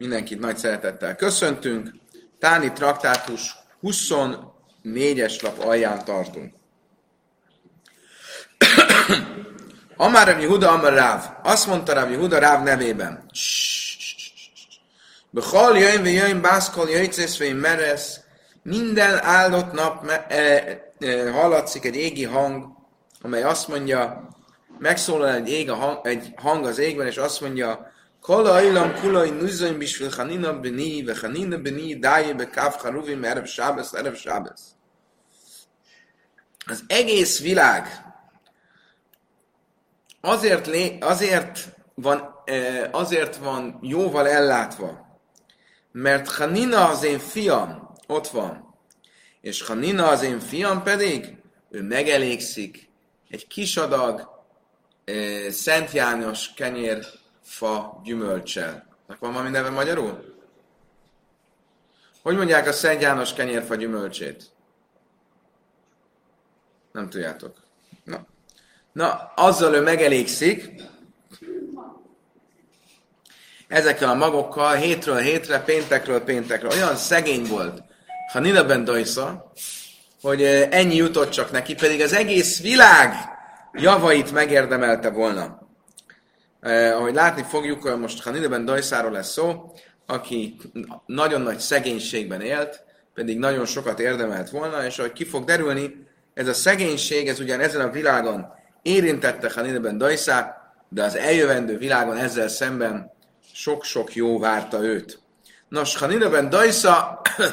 [0.00, 1.94] Mindenkit nagy szeretettel köszöntünk.
[2.38, 6.54] Táni traktátus 24-es lap alján tartunk.
[9.96, 11.24] Amár Rabbi Huda, Amár Ráv.
[11.42, 13.30] Azt mondta Rabbi Huda Ráv nevében.
[15.30, 18.20] Bechal jöjjön, jöjjön, bászkol, jöjjön, meresz.
[18.62, 22.66] Minden áldott nap me- e, e, hallatszik egy égi hang,
[23.20, 24.28] amely azt mondja,
[24.78, 27.89] megszólal egy, ég a hang, egy hang az égben, és azt mondja,
[28.30, 34.14] Kulai nuzzaim bisfil chanina beni, ve chanina beni, dáje be káv charuvim, erev sábesz, erev
[34.14, 34.62] sábesz.
[36.66, 37.88] Az egész világ
[40.20, 45.18] azért, lé, azért, van, eh, azért van jóval ellátva,
[45.92, 48.74] mert Hanina az én fiam ott van,
[49.40, 51.36] és Hanina az én fiam pedig,
[51.70, 52.90] ő megelégszik
[53.28, 54.28] egy kis adag
[55.04, 56.52] eh, Szent János
[57.58, 58.86] kenyérfa gyümölcsel.
[59.18, 60.38] Van valami neve magyarul?
[62.22, 64.44] Hogy mondják a Szent János kenyérfa gyümölcsét?
[66.92, 67.56] Nem tudjátok.
[68.04, 68.26] Na,
[68.92, 70.82] Na azzal ő megelégszik,
[73.68, 76.68] ezekkel a magokkal hétről hétre, péntekről péntekre.
[76.68, 77.82] Olyan szegény volt
[78.32, 79.52] Hanina ben Dajsza,
[80.20, 83.14] hogy ennyi jutott csak neki, pedig az egész világ
[83.72, 85.69] javait megérdemelte volna.
[86.60, 89.72] Eh, ahogy látni fogjuk, most Hanina ben Dajszáról lesz szó,
[90.06, 90.56] aki
[91.06, 96.48] nagyon nagy szegénységben élt, pedig nagyon sokat érdemelt volna, és ahogy ki fog derülni, ez
[96.48, 98.46] a szegénység, ez ugyan ezen a világon
[98.82, 100.58] érintette Hanina ben Dajszát,
[100.88, 103.12] de az eljövendő világon ezzel szemben
[103.52, 105.18] sok-sok jó várta őt.
[105.68, 107.20] Nos, Hanina ben Dajsza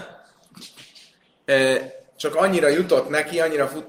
[2.17, 3.87] csak annyira jutott neki, annyira fut,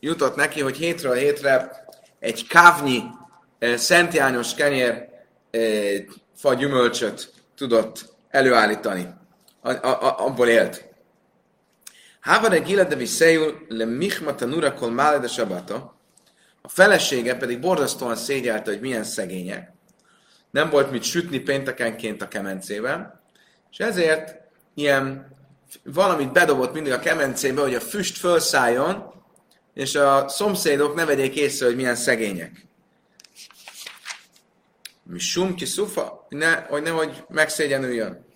[0.00, 1.84] jutott neki, hogy hétről hétre
[2.18, 3.02] egy kávnyi
[3.76, 5.08] Szent János kenyér
[6.36, 9.08] fa gyümölcsöt tudott előállítani.
[9.60, 10.88] A, a, a, abból élt.
[12.20, 15.96] Havare gilad de viszejul le michmata nurakol mále de sabata.
[16.62, 19.72] A felesége pedig borzasztóan szégyelte, hogy milyen szegények.
[20.50, 23.20] Nem volt mit sütni péntekenként a kemencében,
[23.70, 24.36] és ezért
[24.74, 25.36] ilyen
[25.84, 29.14] valamit bedobott mindig a kemencébe, hogy a füst felszálljon,
[29.74, 32.67] és a szomszédok ne vegyék észre, hogy milyen szegények.
[35.10, 38.26] Mi sumki szufa, ne, hogy nehogy megszégyenüljön.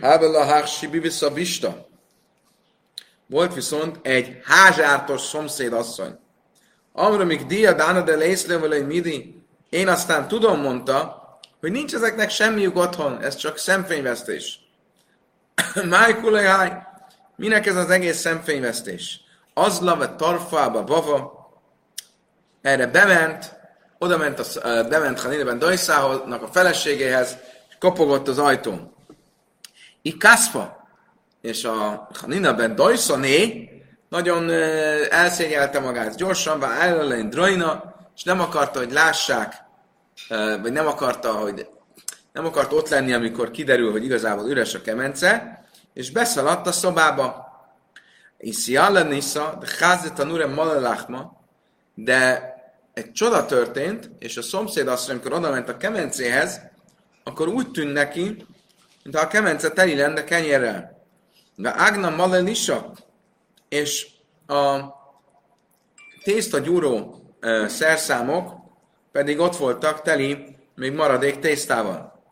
[0.00, 1.88] Hábel a hársi bibisza bista.
[3.26, 6.18] Volt viszont egy házártos szomszédasszony.
[6.92, 9.44] Amra még dia dána de lészlevel midi.
[9.68, 11.20] Én aztán tudom, mondta,
[11.60, 14.60] hogy nincs ezeknek semmiük otthon, ez csak szemfényvesztés.
[15.88, 16.72] Májkulajháj,
[17.36, 19.20] minek ez az egész szemfényvesztés?
[19.54, 21.50] Az lave tarfába, bava,
[22.60, 23.59] erre bement,
[24.02, 27.36] oda ment, a, bement Hanileben Dajszához, a feleségéhez,
[27.68, 28.94] és kopogott az ajtón.
[30.02, 30.88] Ikaszfa,
[31.40, 33.68] és a Hanina ben Dajszané
[34.08, 34.50] nagyon
[35.10, 39.54] elszégyelte magát, gyorsan vár ellen Drajna, és nem akarta, hogy lássák,
[40.62, 41.68] vagy nem akarta, hogy
[42.32, 45.62] nem akart ott lenni, amikor kiderül, hogy igazából üres a kemence,
[45.94, 47.48] és beszaladt a szobába.
[48.38, 48.78] Iszi
[49.08, 51.32] nisza, de házet a nurem malalachma,
[51.94, 52.49] de
[53.00, 56.60] egy csoda történt, és a szomszéd azt, amikor oda ment a kemencéhez,
[57.24, 58.46] akkor úgy tűnt neki,
[59.02, 61.04] mintha a kemence teli lenne kenyérrel.
[61.54, 62.92] De Ágna Malelisha,
[63.68, 64.06] és
[64.46, 64.80] a
[66.22, 67.24] tészta gyúró
[67.66, 68.54] szerszámok
[69.12, 72.22] pedig ott voltak teli még maradék tésztával.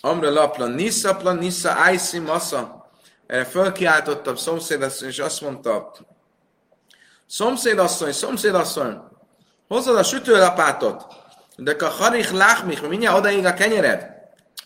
[0.00, 2.90] Amra lapla niszapla nisza ájszi massa.
[3.26, 5.92] Erre fölkiáltottam szomszédasszony, és azt mondta,
[7.26, 8.98] szomszédasszony, szomszédasszony,
[9.68, 11.06] hozzad a sütőlapátot,
[11.56, 14.14] de a harich láchmich, mindjárt odaig a kenyered.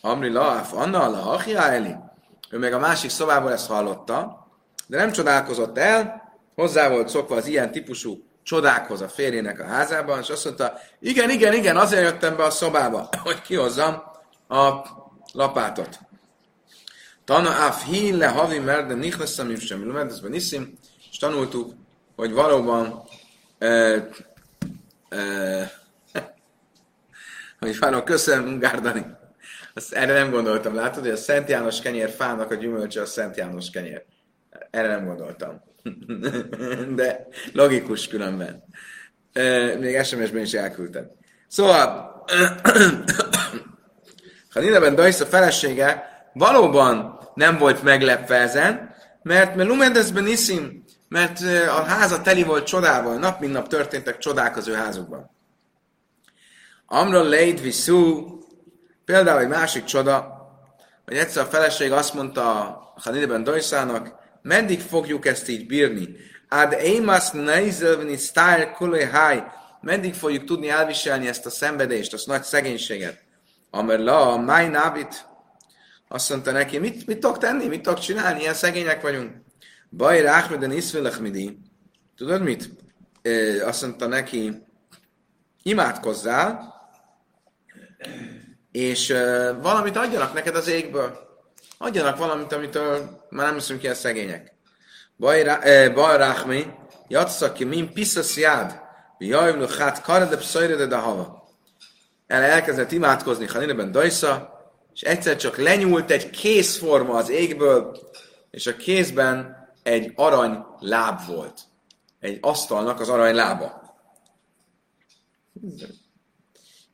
[0.00, 1.94] Amri laaf, Anna, la Eli.
[2.50, 4.46] Ő meg a másik szobából ezt hallotta,
[4.86, 10.20] de nem csodálkozott el, hozzá volt szokva az ilyen típusú csodákhoz a férjének a házában,
[10.20, 14.02] és azt mondta, igen, igen, igen, azért jöttem be a szobába, hogy kihozzam
[14.48, 14.70] a
[15.32, 15.98] lapátot.
[17.24, 18.94] Tana af le havi merde
[19.48, 20.78] is sem lumedezben iszim,
[21.10, 21.72] és tanultuk,
[22.16, 23.02] hogy valóban
[23.58, 23.68] e,
[27.58, 29.06] hogy van, köszönöm, Gárdani.
[29.74, 33.36] Azt erre nem gondoltam, látod, hogy a Szent János kenyér fának a gyümölcse a Szent
[33.36, 34.04] János kenyér.
[34.70, 35.62] Erre nem gondoltam.
[36.96, 38.64] De logikus különben.
[39.78, 41.10] Még SMS-ben is elküldtem.
[41.48, 42.24] Szóval,
[44.50, 50.79] Hanina ben a felesége valóban nem volt meglepve ezen, mert Melumedezben iszim,
[51.10, 55.30] mert a háza teli volt csodával, nap mint nap történtek csodák az ő házukban.
[56.86, 58.28] Amra leid viszú,
[59.04, 60.38] például egy másik csoda,
[61.04, 66.16] hogy egyszer a feleség azt mondta a Hanideben Dojszának, meddig fogjuk ezt így bírni?
[66.48, 69.44] Ad émas neizelvni style kulé háj,
[69.80, 73.22] meddig fogjuk tudni elviselni ezt a szenvedést, azt nagy szegénységet?
[73.70, 75.26] Amer la, máj návit,
[76.08, 79.48] azt mondta neki, mit, mit tudok tenni, mit tudok csinálni, ilyen szegények vagyunk.
[79.92, 81.58] Baj, ráhmeden iszvülechmidi.
[82.16, 82.68] Tudod mit?
[83.22, 84.62] Ö, azt mondta neki,
[85.62, 86.74] imádkozzál,
[88.72, 91.18] és ö, valamit adjanak neked az égből.
[91.78, 94.54] Adjanak valamit, amitől már nem hiszünk ilyen szegények.
[95.16, 95.42] Baj,
[95.94, 96.66] ráhmi,
[97.08, 98.80] jatszak ki, min piszasz jád,
[99.18, 101.48] jajvlu hát karade pszajrede de hava.
[102.26, 104.60] El elkezdett imádkozni Hanileben Dajsza,
[104.94, 107.98] és egyszer csak lenyúlt egy kézforma az égből,
[108.50, 111.60] és a kézben egy arany láb volt.
[112.20, 113.80] Egy asztalnak az arany lába.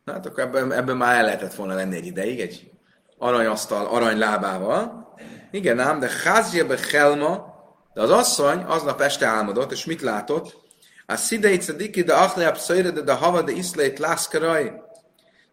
[0.06, 2.71] Hát akkor ebben, ebben már el lehetett volna lenni egy ideig, egy
[3.19, 5.15] aranyasztal arany lábával.
[5.50, 7.55] Igen ám, de házjebe helma,
[7.94, 10.65] de az asszony aznap este álmodott, és mit látott?
[11.06, 14.73] A szidei cediki de achle a de hava de iszlét lászkaraj,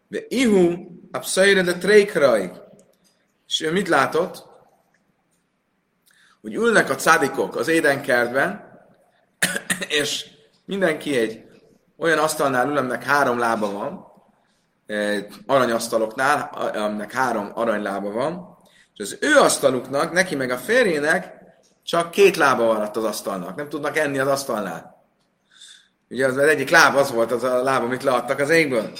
[0.08, 0.72] de ihu
[1.12, 1.18] a
[1.64, 2.52] de trékaraj.
[3.46, 4.53] És ő mit látott?
[6.44, 8.64] Hogy ülnek a cádikok az édenkertben,
[10.00, 10.26] és
[10.64, 11.44] mindenki egy
[11.98, 14.06] olyan asztalnál ül, aminek három lába van,
[15.46, 16.40] aranyasztaloknál,
[16.74, 18.58] aminek három aranylába van,
[18.94, 21.32] és az ő asztaluknak, neki meg a férjének
[21.82, 25.06] csak két lába van az asztalnak, nem tudnak enni az asztalnál.
[26.08, 28.92] Ugye az, egyik láb az volt az a láb, amit leadtak az égből.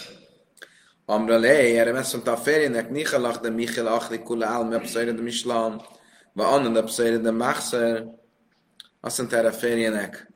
[1.07, 5.23] Amra le, erre azt mondta a férjének, Nichalach de Michel Achli Kula Alme Pszaire de
[5.23, 5.83] Mislam,
[6.35, 8.05] va Anna de Pszaire de Machszer.
[9.01, 10.33] Azt mondta erre a férjének,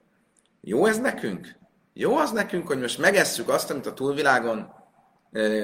[0.60, 1.56] jó ez nekünk?
[1.92, 4.72] Jó az nekünk, hogy most megesszük azt, amit a túlvilágon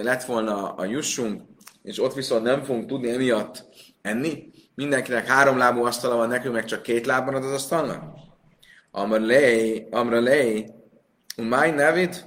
[0.03, 1.43] lett volna a jussunk,
[1.83, 3.65] és ott viszont nem fogunk tudni emiatt
[4.03, 4.51] enni?
[4.75, 8.03] Mindenkinek három lábú asztala van, nekünk meg csak két lábban az asztalnak?
[8.91, 10.75] Amra lej, amra lej,
[11.37, 12.25] máj nevid,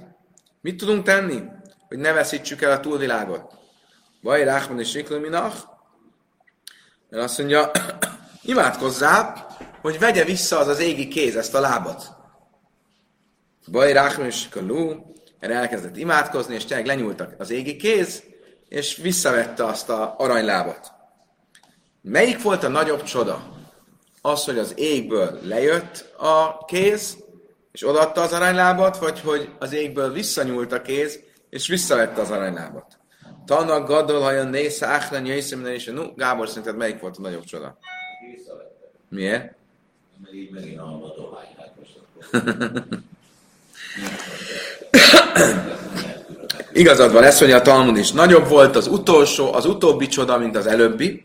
[0.60, 1.42] mit tudunk tenni,
[1.88, 3.54] hogy ne veszítsük el a túlvilágot?
[4.22, 5.56] Vaj Ráhman és Sikluminach,
[7.08, 7.70] mert azt mondja,
[8.42, 9.46] imádkozzál,
[9.80, 12.16] hogy vegye vissza az az égi kéz ezt a lábat.
[13.66, 14.94] Vaj Ráhman és Siklu,
[15.38, 18.22] erre elkezdett imádkozni, és tényleg lenyúltak az égi kéz,
[18.68, 20.92] és visszavette azt a aranylábat.
[22.02, 23.56] Melyik volt a nagyobb csoda?
[24.20, 27.16] Az, hogy az égből lejött a kéz,
[27.72, 31.20] és odaadta az aranylábat, vagy hogy az égből visszanyúlt a kéz,
[31.50, 32.97] és visszavette az aranylábat.
[33.48, 37.44] Tanak gadol, ha jön nézze, áhlen, jöjszem, és no, Gábor, szerinted melyik volt a nagyobb
[37.44, 37.78] csoda?
[39.08, 39.54] Miért?
[40.22, 41.46] Mert így megint a dohány,
[46.72, 50.56] Igazad van, ez, hogy a Talmud is nagyobb volt, az utolsó, az utóbbi csoda, mint
[50.56, 51.22] az előbbi,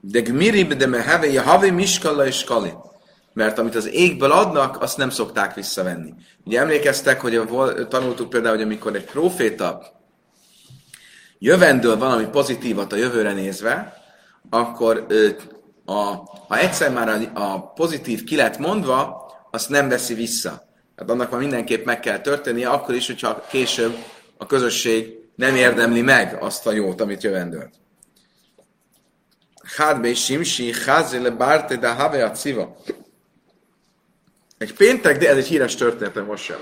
[0.00, 2.72] de gmirib de meheve havi miskalla és kali.
[3.32, 6.14] Mert amit az égből adnak, azt nem szokták visszavenni.
[6.44, 9.95] Ugye emlékeztek, hogy a, tanultuk például, hogy amikor egy proféta
[11.38, 14.02] jövendől valami pozitívat a jövőre nézve,
[14.50, 15.06] akkor
[15.84, 16.02] a,
[16.48, 20.64] ha egyszer már a, a pozitív ki lett mondva, azt nem veszi vissza.
[20.94, 23.96] Tehát annak már mindenképp meg kell történnie, akkor is, hogyha később
[24.36, 27.74] a közösség nem érdemli meg azt a jót, amit jövendőlt.
[29.76, 32.76] Hádbe simsi, házile bárte, de have a civa.
[34.58, 36.58] Egy péntek, de ez egy híres történet most sem.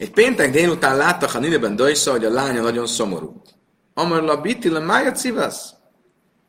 [0.00, 3.42] Egy péntek délután láttak a Nineben Dajsza, hogy a lánya nagyon szomorú.
[3.94, 5.74] Amarla bitile mája civasz.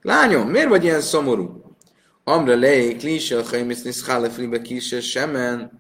[0.01, 1.75] Lányom, miért vagy ilyen szomorú?
[2.23, 5.71] Amra lej, klísel, hajmisz niszkále fribe kísel semen,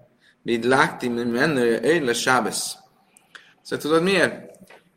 [0.41, 2.75] vid lákti menő, le sábesz.
[3.61, 4.49] Szóval tudod miért?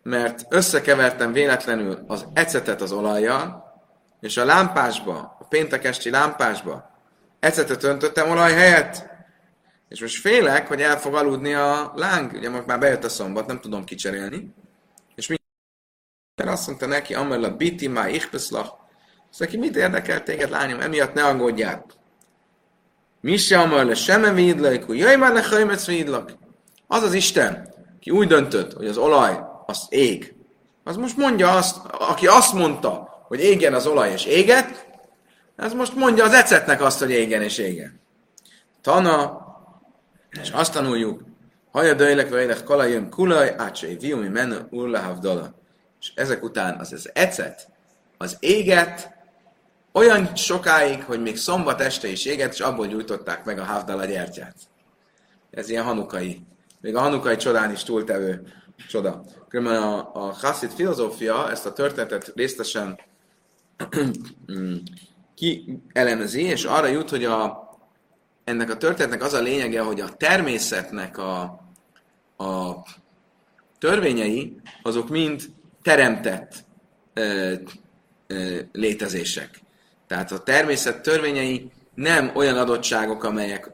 [0.02, 3.64] Mert összekevertem véletlenül az ecetet az olajjal,
[4.20, 6.90] és a lámpásba, a péntek esti lámpásba
[7.40, 9.13] ecetet öntöttem olaj helyett,
[9.88, 13.46] és most félek, hogy el fog aludni a láng, ugye most már bejött a szombat,
[13.46, 14.54] nem tudom kicserélni,
[15.14, 15.36] és mi
[16.36, 18.72] azt mondta neki, amella biti má ichbeszlach,
[19.30, 21.86] azt neki, mit érdekel téged, lányom, emiatt ne aggódjál.
[23.20, 26.32] Mi se amella seme védlek, jöjj már ne védlak.
[26.86, 30.34] Az az Isten, ki úgy döntött, hogy az olaj, az ég.
[30.84, 34.86] Az most mondja azt, aki azt mondta, hogy égjen az olaj és éget,
[35.56, 38.00] ez most mondja az ecetnek azt, hogy égen és égen.
[38.80, 39.43] Tana,
[40.40, 41.22] és azt tanuljuk,
[41.72, 45.54] haja döjlek vejlek kalajön kulaj, átsai viumi menő urlahavdala.
[46.00, 47.68] És ezek után az az ecet,
[48.18, 49.12] az éget,
[49.92, 54.56] olyan sokáig, hogy még szombat este is éget, és abból gyújtották meg a havdala gyertyát.
[55.50, 56.40] Ez ilyen hanukai,
[56.80, 58.42] még a hanukai csodán is túltevő
[58.88, 59.24] csoda.
[59.48, 62.98] Különben a, a Chassid filozófia ezt a történetet részletesen
[65.34, 67.63] ki elemezi, és arra jut, hogy a,
[68.44, 71.40] ennek a történetnek az a lényege, hogy a természetnek a,
[72.36, 72.72] a
[73.78, 75.42] törvényei, azok mind
[75.82, 76.64] teremtett
[77.12, 77.54] ö,
[78.26, 79.60] ö, létezések.
[80.06, 83.70] Tehát a természet törvényei nem olyan adottságok, amelyek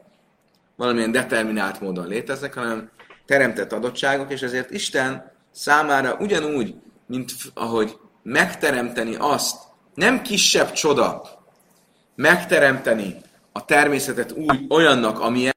[0.75, 2.89] valamilyen determinált módon léteznek, hanem
[3.25, 6.75] teremtett adottságok, és ezért Isten számára ugyanúgy,
[7.05, 9.57] mint ahogy megteremteni azt,
[9.93, 11.21] nem kisebb csoda
[12.15, 15.55] megteremteni a természetet úgy olyannak, amilyen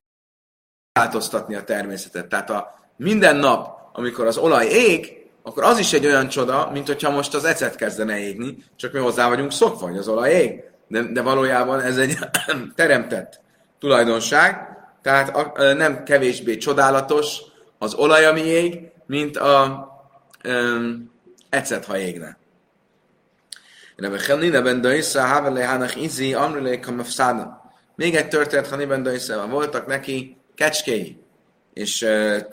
[0.93, 2.29] változtatni a természetet.
[2.29, 6.87] Tehát a minden nap, amikor az olaj ég, akkor az is egy olyan csoda, mint
[6.87, 10.65] hogyha most az ecet kezdene égni, csak mi hozzá vagyunk szokva, hogy az olaj ég.
[10.89, 12.19] De, de valójában ez egy
[12.75, 13.41] teremtett
[13.79, 14.69] tulajdonság,
[15.03, 17.39] tehát a, nem kevésbé csodálatos
[17.79, 19.89] az olaj, ami ég, mint a
[20.45, 21.13] um,
[21.51, 22.37] ecet, ha égne.
[23.97, 27.64] Rabbi Chelnina ben Daisa, Havele Hanach Izi, Amrele Kamafszáda.
[27.97, 31.23] Még egy történet Hani ben Daisa, voltak neki kecskéi,
[31.73, 32.07] és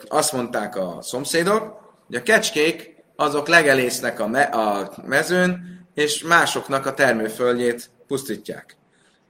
[0.08, 6.86] azt mondták a szomszédok, hogy a kecskék azok legelésznek a, me- a mezőn, és másoknak
[6.86, 8.76] a termőföldjét pusztítják.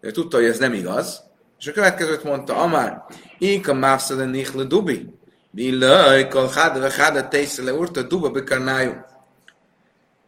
[0.00, 1.22] Ő tudta, hogy ez nem igaz,
[1.58, 3.04] és a következőt mondta, Amár,
[3.38, 5.20] ik a mávszade nichle dubi,
[5.54, 6.80] Billaj, kol háda
[7.64, 9.04] ve urta duba bekarnájú.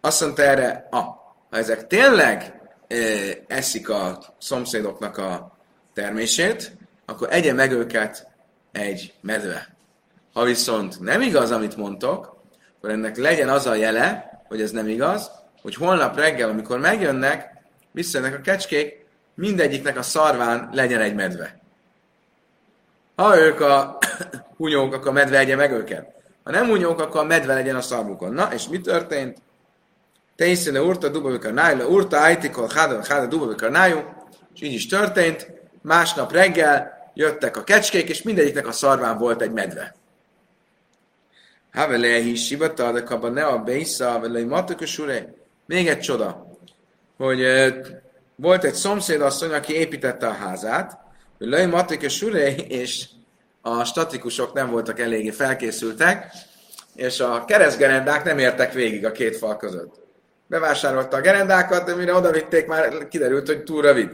[0.01, 1.05] Azt mondta erre, ah,
[1.51, 2.97] ha ezek tényleg e,
[3.47, 5.54] eszik a szomszédoknak a
[5.95, 8.27] termését, akkor egye meg őket
[8.73, 9.75] egy medve.
[10.33, 12.37] Ha viszont nem igaz, amit mondtok,
[12.77, 15.31] akkor ennek legyen az a jele, hogy ez nem igaz,
[15.63, 17.53] hogy holnap reggel, amikor megjönnek,
[17.91, 21.59] visszajönnek a kecskék, mindegyiknek a szarván legyen egy medve.
[23.17, 23.99] Ha ők a
[24.57, 26.13] hunyók, akkor a medve egye meg őket.
[26.45, 28.33] Ha nem hunyók, akkor a medve legyen a szarvukon.
[28.33, 29.39] Na, és mi történt?
[30.37, 33.99] Teiszene urta, duba nájú, urta, ajtikol, háda, háda, duba nájú,
[34.55, 35.47] és így is történt.
[35.85, 39.95] Másnap reggel jöttek a kecskék, és mindegyiknek a szarván volt egy medve.
[41.73, 45.35] Havelehi sivata, de kaba ne a beisza, velei matakusure.
[45.67, 46.47] Még egy csoda,
[47.17, 47.47] hogy
[48.37, 50.99] volt egy szomszédasszony, aki építette a házát,
[51.39, 53.07] hogy Lej Matik Suré és
[53.61, 56.33] a statikusok nem voltak eléggé felkészültek,
[56.95, 59.95] és a keresztgerendák nem értek végig a két fal között.
[60.47, 64.11] Bevásárolta a gerendákat, de mire odavitték, már kiderült, hogy túl rövid.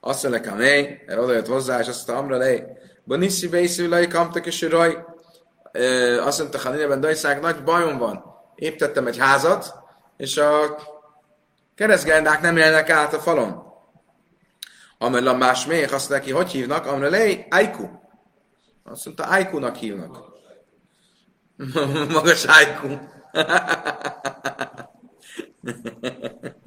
[0.00, 4.06] Azt mondja, kamé, mert oda jött hozzá, és azt mondta, amra lej, Boniszi Bészű Lej
[4.06, 5.04] Kamtak és Raj,
[6.20, 8.24] azt mondta, Hanileben Dajszák, nagy bajom van.
[8.54, 9.74] Építettem egy házat,
[10.16, 10.76] és a
[11.74, 13.64] keresztgerendák nem élnek át a falon.
[14.98, 16.86] Amella más még, azt neki, hogy hívnak?
[16.86, 17.88] Amre lej, Aiku.
[18.84, 20.24] Azt mondta, Aikunak hívnak.
[22.12, 22.98] Magas Aiku.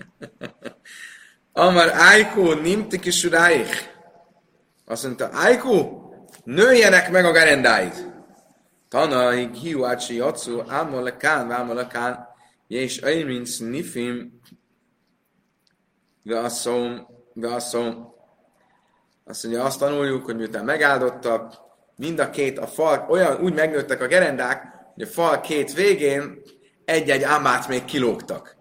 [1.60, 3.88] Amar Aiku, nimti kisuráich.
[4.86, 6.02] Azt mondta, Aiku,
[6.44, 8.14] nőjenek meg a gerendáid.
[8.90, 12.28] Tanai, hiú ácsi jatszó, ámolekán, vámolekán,
[12.68, 14.40] és aimin snifim,
[16.24, 18.14] Vasszom, vasszom.
[19.26, 21.54] Azt mondja, azt tanuljuk, hogy miután megáldottak,
[21.96, 24.64] mind a két, a fal, olyan úgy megnőttek a gerendák,
[24.94, 26.42] hogy a fal két végén
[26.86, 28.56] egy-egy ámát még kilógtak.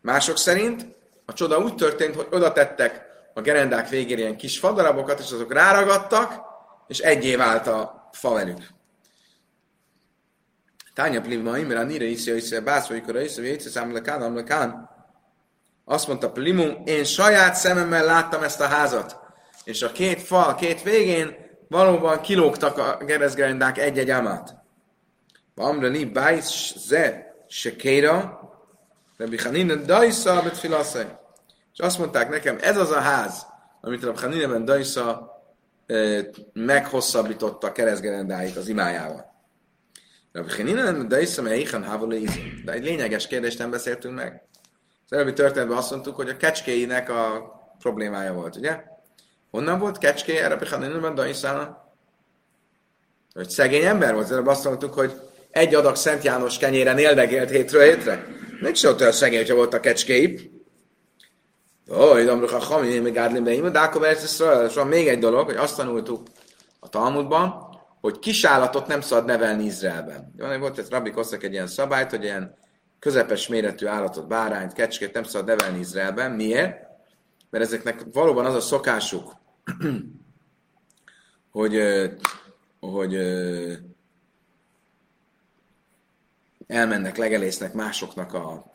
[0.00, 0.95] Mások szerint
[1.26, 5.52] a csoda úgy történt, hogy oda tettek a gerendák végére ilyen kis fadarabokat, és azok
[5.52, 6.40] ráragadtak,
[6.86, 8.58] és egyé vált a fa velük.
[10.94, 14.90] Tánya plima, imre, nire iszi, iszi, bász, vagy kora iszi, iszi, számlakán, amlakán.
[15.84, 19.18] Azt mondta Plimum, én saját szememmel láttam ezt a házat.
[19.64, 21.36] És a két fal, két végén
[21.68, 24.54] valóban kilógtak a gerezgerendák egy-egy amat.
[25.54, 28.40] Amra li bájsz ze sekéra,
[29.16, 31.06] Rabbi Hanina dajsza bet filaszai.
[31.72, 33.46] És azt mondták nekem, ez az a ház,
[33.80, 35.34] amit Rabbi Hanina ben dajsza
[36.52, 39.34] meghosszabbította keresztgerendáit az imájával.
[40.32, 42.24] Rabbi Hanina ben dajsza melyikhan hávolé
[42.64, 44.42] De egy lényeges kérdést nem beszéltünk meg.
[45.08, 48.82] Az előbbi történetben azt mondtuk, hogy a kecskéinek a problémája volt, ugye?
[49.50, 51.92] Honnan volt kecské erre Pechaninban Daiszána?
[53.34, 55.20] Hogy szegény ember volt, előbb azt mondtuk, hogy
[55.50, 58.26] egy adag Szent János kenyéren éldegélt hétről hétre.
[58.74, 60.50] Se olyan szegény, hogyha a kecskéi.
[61.90, 64.06] Ó, hogy Amruk a Hamin, még Ádlimbe, de akkor
[64.66, 66.26] és van még egy dolog, hogy azt tanultuk
[66.80, 67.66] a Talmudban,
[68.00, 70.34] hogy kisállatot nem szabad nevelni Izraelben.
[70.60, 72.54] Volt ez Rabbi Kosszak egy ilyen szabályt, hogy ilyen
[72.98, 76.30] közepes méretű állatot, bárányt, kecskét nem szabad nevelni Izraelben.
[76.30, 76.76] Miért?
[77.50, 79.36] Mert ezeknek valóban az a szokásuk,
[81.52, 81.82] hogy,
[82.80, 83.14] hogy
[86.66, 88.72] elmennek, legelésznek másoknak a,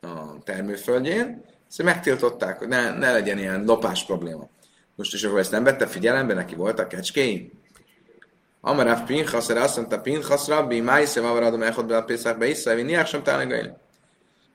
[0.00, 4.48] a termőföldjén, Ezt megtiltották, hogy ne, ne legyen ilyen lopás probléma.
[4.94, 7.52] Most is akkor ezt nem vette figyelembe, neki voltak kecskéi?
[8.60, 13.06] Amarav Pinchas, erre azt mondta Pinchas, Rabbi, Májsze, Mavaradom, Echod, Bel, Pészak, Be, Iszra, Vinniák,
[13.06, 13.76] sem talán Szóval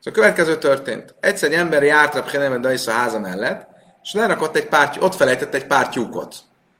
[0.03, 1.15] a következő történt.
[1.20, 3.67] Egyszer egy ember járt a Pchenemen Daisza háza mellett,
[4.03, 6.36] és lerakott egy pár, ott felejtett egy pár tyúkot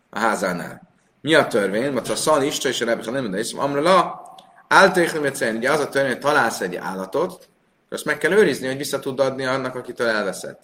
[0.10, 0.82] a házánál.
[1.22, 1.92] Mi a törvény?
[1.92, 4.26] Mert a szal Ista és a Rebbe Pchenemen Daisza, amra la,
[4.68, 7.48] általában egyszerűen, ugye az a törvény, hogy találsz egy állatot,
[7.90, 10.64] azt meg kell őrizni, hogy vissza tud adni annak, akitől elveszett.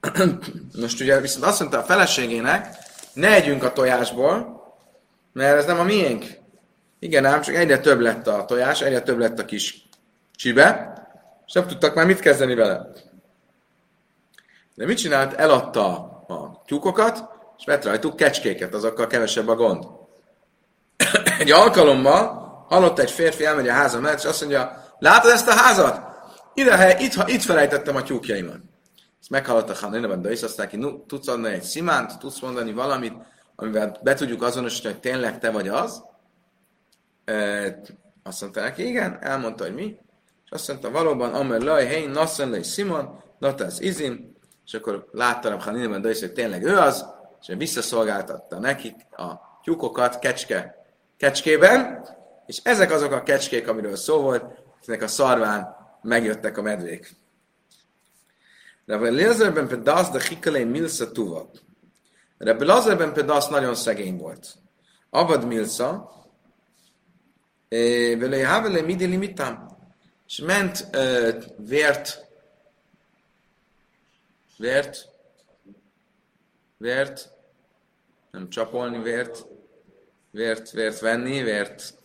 [0.80, 2.76] Most ugye viszont azt mondta a feleségének,
[3.12, 4.62] ne együnk a tojásból,
[5.32, 6.24] mert ez nem a miénk.
[6.98, 9.88] Igen ám, csak egyre több lett a tojás, egyre több lett a kis
[10.36, 10.92] csibe,
[11.46, 12.90] és nem tudtak már mit kezdeni vele.
[14.74, 15.32] De mit csinált?
[15.32, 15.86] Eladta
[16.28, 17.24] a tyúkokat,
[17.58, 19.86] és vett rajtuk kecskéket, azokkal kevesebb a gond.
[21.38, 25.52] egy alkalommal hallott egy férfi, elmegy a háza mellett, és azt mondja, látod ezt a
[25.52, 26.00] házat?
[26.54, 28.58] Ide, itt, itt felejtettem a tyúkjaimat.
[29.20, 33.14] Ezt meghallotta Haninaban, de is azt mondta, tudsz adni egy szimánt, tudsz mondani valamit,
[33.56, 36.04] amivel be tudjuk azonosítani, hogy tényleg te vagy az.
[37.24, 37.80] E,
[38.22, 39.96] azt mondta neki, igen, elmondta, hogy mi.
[40.44, 45.48] És azt mondta, valóban, Amer Laj, hey, Nassan Lej Simon, Natas Izim, és akkor látta
[45.48, 47.06] Rab Haninaban, de is, hogy tényleg ő az,
[47.40, 49.32] és visszaszolgáltatta nekik a
[49.62, 50.74] tyúkokat kecske,
[51.16, 52.06] kecskében,
[52.48, 54.44] és ezek azok a kecskék, amiről szó volt,
[54.80, 57.16] ezek a szarván megjöttek a medvék.
[58.86, 61.50] Rabbi Eliezer ben Pedasz, de Hikalei Milsa Tuva.
[62.38, 64.54] Rabbi Eliezer ben Pedasz nagyon szegény volt.
[65.10, 66.12] Avad Milsa,
[68.18, 69.66] vele Havele Midi Limitam.
[70.26, 72.26] És ment uh, vért,
[74.56, 75.08] vért,
[76.76, 77.30] vért,
[78.30, 79.46] nem csapolni vért,
[80.30, 81.97] vért, vért venni, vért,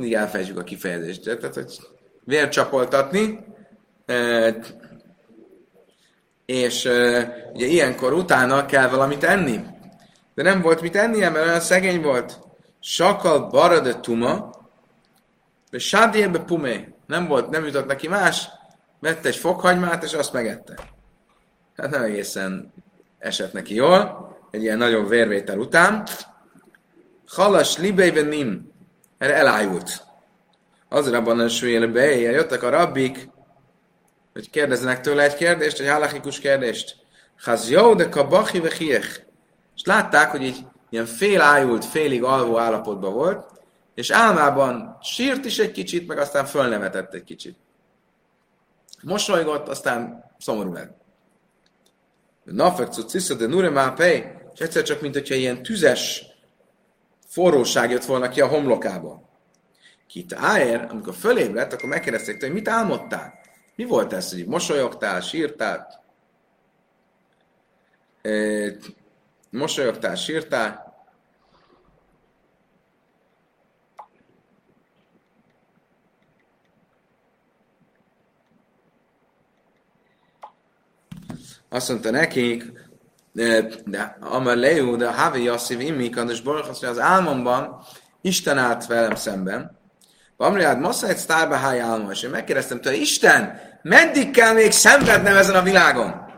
[0.00, 1.78] mindig elfelejtjük a kifejezést, tehát, hogy
[2.24, 3.44] vért csapoltatni,
[6.46, 6.84] és
[7.52, 9.60] ugye ilyenkor utána kell valamit enni.
[10.34, 12.38] De nem volt mit ennie, mert olyan szegény volt.
[12.80, 14.50] Sakal barade tuma,
[15.70, 16.94] és sádjébe pumé.
[17.06, 18.48] Nem volt, nem jutott neki más,
[18.98, 20.74] vette egy fokhagymát, és azt megette.
[21.76, 22.72] Hát nem egészen
[23.18, 26.06] esett neki jól, egy ilyen nagyon vérvétel után.
[27.26, 28.69] Halas libeiben nim,
[29.20, 30.04] erre elájult.
[30.88, 33.28] Az rabban a be, jöttek a rabbik,
[34.32, 36.96] hogy kérdezzenek tőle egy kérdést, egy halachikus kérdést.
[37.40, 38.68] Chaz jó, de kabachi ve
[39.76, 43.46] És látták, hogy így ilyen félájult, félig alvó állapotban volt,
[43.94, 47.56] és álmában sírt is egy kicsit, meg aztán fölnevetett egy kicsit.
[49.02, 50.98] Mosolygott, aztán szomorú lett.
[52.44, 53.70] Nafek ciszta de nure
[54.54, 56.29] és egyszer csak, mint hogyha ilyen tüzes
[57.30, 59.28] forróság jött volna ki a homlokába.
[60.06, 63.38] Kit áér, amikor fölébredt, akkor megkérdezték, hogy mit álmodtál?
[63.76, 66.04] Mi volt ez, hogy mosolyogtál, sírtál?
[69.50, 70.88] Mosolyogtál, sírtál?
[81.68, 82.89] Azt mondta nekik,
[83.32, 83.68] de,
[84.42, 87.82] Lejú, de Havi Yassiv Immi, Kandas Baruch, az álmomban
[88.20, 89.78] Isten állt velem szemben,
[90.36, 95.36] Amriád Massa egy sztárba háj álma, és én megkérdeztem tőle, Isten, meddig kell még szenvednem
[95.36, 96.28] ezen a világon?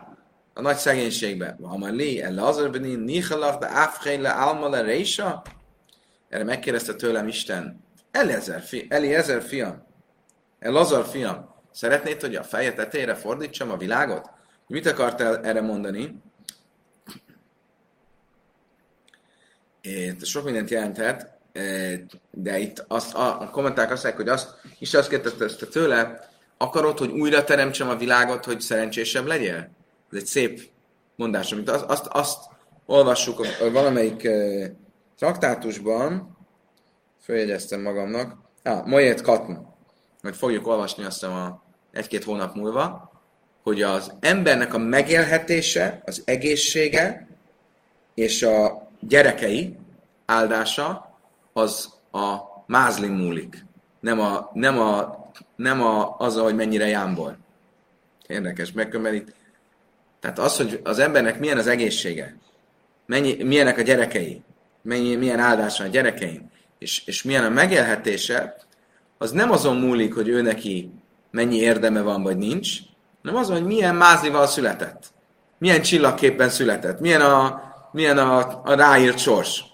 [0.54, 1.58] A nagy szegénységben.
[1.62, 5.42] Amali, el Lazarbeni, Nichalach, de Áfhén le Alma le Résa?
[6.28, 9.86] Erre megkérdezte tőlem Isten, Eliezer, fi, Eliezer fiam,
[10.58, 14.30] El Lazar fiam, szeretnéd, hogy a feje tetejére fordítsam a világot?
[14.66, 16.22] Mit akartál erre mondani?
[20.22, 21.32] Sok mindent jelenthet
[22.30, 26.98] de itt azt, a, a kommentárok azt mondják, hogy azt, is azt kérdezte tőle, akarod,
[26.98, 29.70] hogy újra teremtsem a világot, hogy szerencsésebb legyél?
[30.12, 30.60] Ez egy szép
[31.16, 32.38] mondás, amit azt, azt, azt
[32.86, 34.64] olvassuk valamelyik uh,
[35.18, 36.36] traktátusban,
[37.22, 39.52] följegyeztem magamnak, ah, Mojet Katn,
[40.22, 43.12] majd fogjuk olvasni azt a egy-két hónap múlva,
[43.62, 47.28] hogy az embernek a megélhetése, az egészsége
[48.14, 49.76] és a gyerekei
[50.26, 51.16] áldása
[51.52, 52.36] az a
[52.66, 53.64] mázlin múlik.
[54.00, 55.22] Nem, a, nem, a,
[55.56, 57.36] nem a, az, hogy mennyire jámbol.
[58.26, 58.72] Érdekes,
[59.12, 59.34] itt,
[60.20, 62.36] tehát az, hogy az embernek milyen az egészsége,
[63.06, 64.42] mennyi, milyenek a gyerekei,
[64.82, 68.56] mennyi, milyen áldása a gyerekein, és, és milyen a megélhetése,
[69.18, 70.90] az nem azon múlik, hogy ő neki
[71.30, 72.78] mennyi érdeme van, vagy nincs,
[73.22, 75.12] hanem azon, hogy milyen mázlival született.
[75.58, 77.00] Milyen csillagképpen született.
[77.00, 79.64] Milyen a, milyen a, a ráírt sors.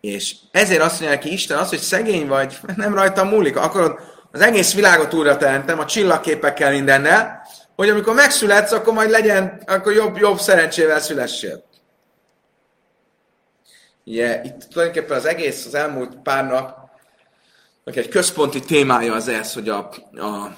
[0.00, 3.56] És ezért azt mondja ki Isten az, hogy szegény vagy, nem rajta múlik.
[3.56, 3.98] Akarod,
[4.32, 9.92] az egész világot újra teremtem, a csillagképekkel mindennel, hogy amikor megszületsz, akkor majd legyen, akkor
[9.92, 11.64] jobb, jobb szerencsével szülessél.
[14.04, 16.78] Ugye, itt tulajdonképpen az egész, az elmúlt pár nap,
[17.84, 20.56] egy központi témája az ez, hogy a, a,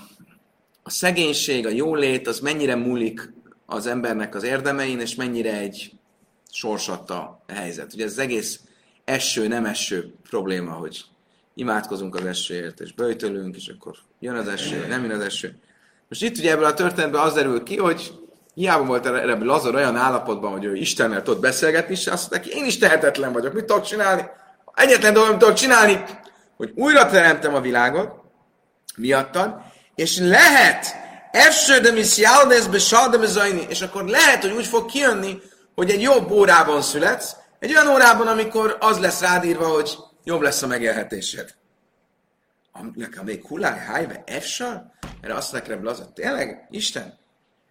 [0.82, 3.32] a szegénység, a jólét, az mennyire múlik
[3.66, 5.92] az embernek az érdemein, és mennyire egy
[6.52, 7.92] sorsatta helyzet.
[7.94, 8.60] Ugye ez az egész
[9.04, 11.04] eső, nem eső probléma, hogy
[11.54, 15.58] imádkozunk az esőért, és böjtölünk, és akkor jön az eső, nem jön az eső.
[16.08, 18.12] Most itt ugye ebből a történetből az derül ki, hogy
[18.54, 22.64] hiába volt erre Lazar olyan állapotban, hogy ő Istennel tud beszélgetni, és azt mondta, én
[22.64, 24.22] is tehetetlen vagyok, mit tudok csinálni?
[24.74, 26.04] Egyetlen dolgot tudok csinálni,
[26.56, 28.20] hogy újra teremtem a világot,
[28.96, 29.54] miattad,
[29.94, 31.00] és lehet,
[31.32, 33.22] Efsödem is jaldezbe saldem
[33.68, 35.40] és akkor lehet, hogy úgy fog kijönni,
[35.74, 40.62] hogy egy jobb órában születsz, egy olyan órában, amikor az lesz rádírva, hogy jobb lesz
[40.62, 41.54] a megélhetésed.
[42.94, 44.94] Nekem még huláj, hájve, efsal?
[45.20, 47.18] Erre azt nekem az tényleg, Isten,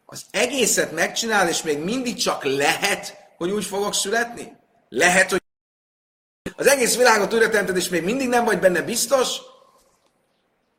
[0.05, 4.57] az egészet megcsinál, és még mindig csak lehet, hogy úgy fogok születni?
[4.89, 5.41] Lehet, hogy
[6.55, 9.37] az egész világot újra teremted, és még mindig nem vagy benne biztos?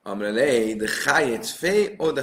[0.03, 2.23] Amre lej, de hájét fej, o de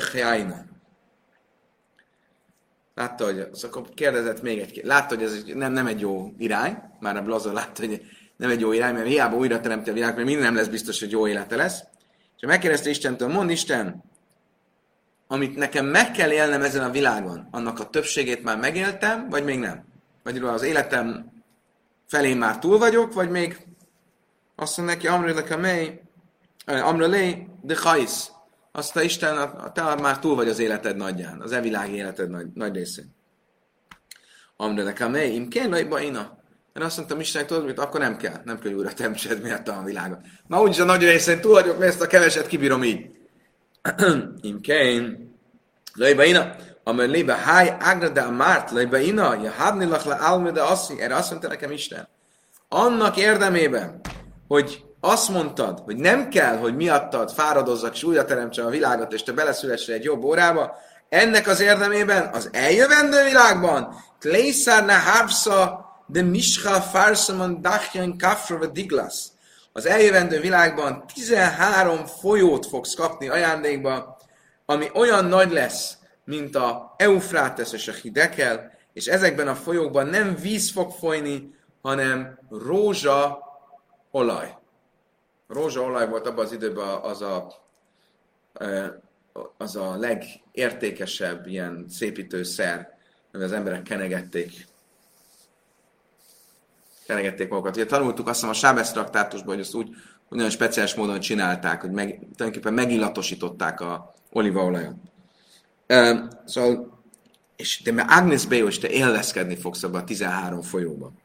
[2.99, 6.77] Látta, hogy az akkor kérdezett még egy Látta, hogy ez nem, nem egy jó irány.
[6.99, 8.01] Már a Blaza látta, hogy
[8.37, 10.99] nem egy jó irány, mert hiába újra teremti a világ, mert minden nem lesz biztos,
[10.99, 11.83] hogy jó élete lesz.
[12.35, 14.03] És megkérdezte Istentől, mond Isten,
[15.27, 19.59] amit nekem meg kell élnem ezen a világon, annak a többségét már megéltem, vagy még
[19.59, 19.85] nem?
[20.23, 21.31] Vagy az életem
[22.07, 23.57] felé már túl vagyok, vagy még
[24.55, 26.01] azt mondja neki, Amrőnek a mely,
[26.65, 28.31] Amrölé, de hajsz.
[28.79, 32.75] Azt a Isten, te már túl vagy az életed nagyján, az evilági életed nagy, nagy
[32.75, 33.15] részén.
[34.57, 36.37] Amrőnek a mely, im kell ina.
[36.75, 39.81] Én azt mondtam Istennek, tudod, hogy akkor nem kell, nem kell újra teremtsed miatt a
[39.85, 40.19] világot.
[40.47, 43.09] Ma úgyis a nagy részén túl vagyok, mert ezt a keveset kibírom így.
[44.41, 45.35] Im kein,
[45.93, 50.61] leiba ina, amely lébe háj agrada a márt, leiba ina, ja habni lach le almede
[50.61, 52.07] asszi, erre azt mondta nekem Isten.
[52.67, 54.01] Annak érdemében,
[54.47, 59.23] hogy azt mondtad, hogy nem kell, hogy miattad fáradozzak és újra teremtsem a világot, és
[59.23, 60.77] te beleszülessél egy jobb órába,
[61.09, 69.27] ennek az érdemében az eljövendő világban, Tlészár hávsza de Misha Farsaman Dachjan Kafra Diglas.
[69.73, 74.17] Az eljövendő világban 13 folyót fogsz kapni ajándékba,
[74.65, 80.35] ami olyan nagy lesz, mint a Eufrates és a Hidekel, és ezekben a folyókban nem
[80.35, 83.39] víz fog folyni, hanem rózsa
[84.11, 84.58] olaj.
[85.49, 87.53] Rózsa olaj volt abban az időben az a,
[89.57, 92.97] az a legértékesebb ilyen szépítőszer,
[93.31, 94.67] mert az emberek kenegették
[97.05, 97.75] kenegették magukat.
[97.75, 99.89] Ugye tanultuk azt hiszem a Sábesz traktátusban, hogy ezt úgy
[100.27, 104.95] hogy nagyon speciális módon csinálták, hogy meg, tulajdonképpen megillatosították a olívaolajat.
[105.87, 107.01] Uh, szóval,
[107.55, 111.18] és de mert Agnes Beo, és te élvezkedni fogsz abban a 13 folyóban.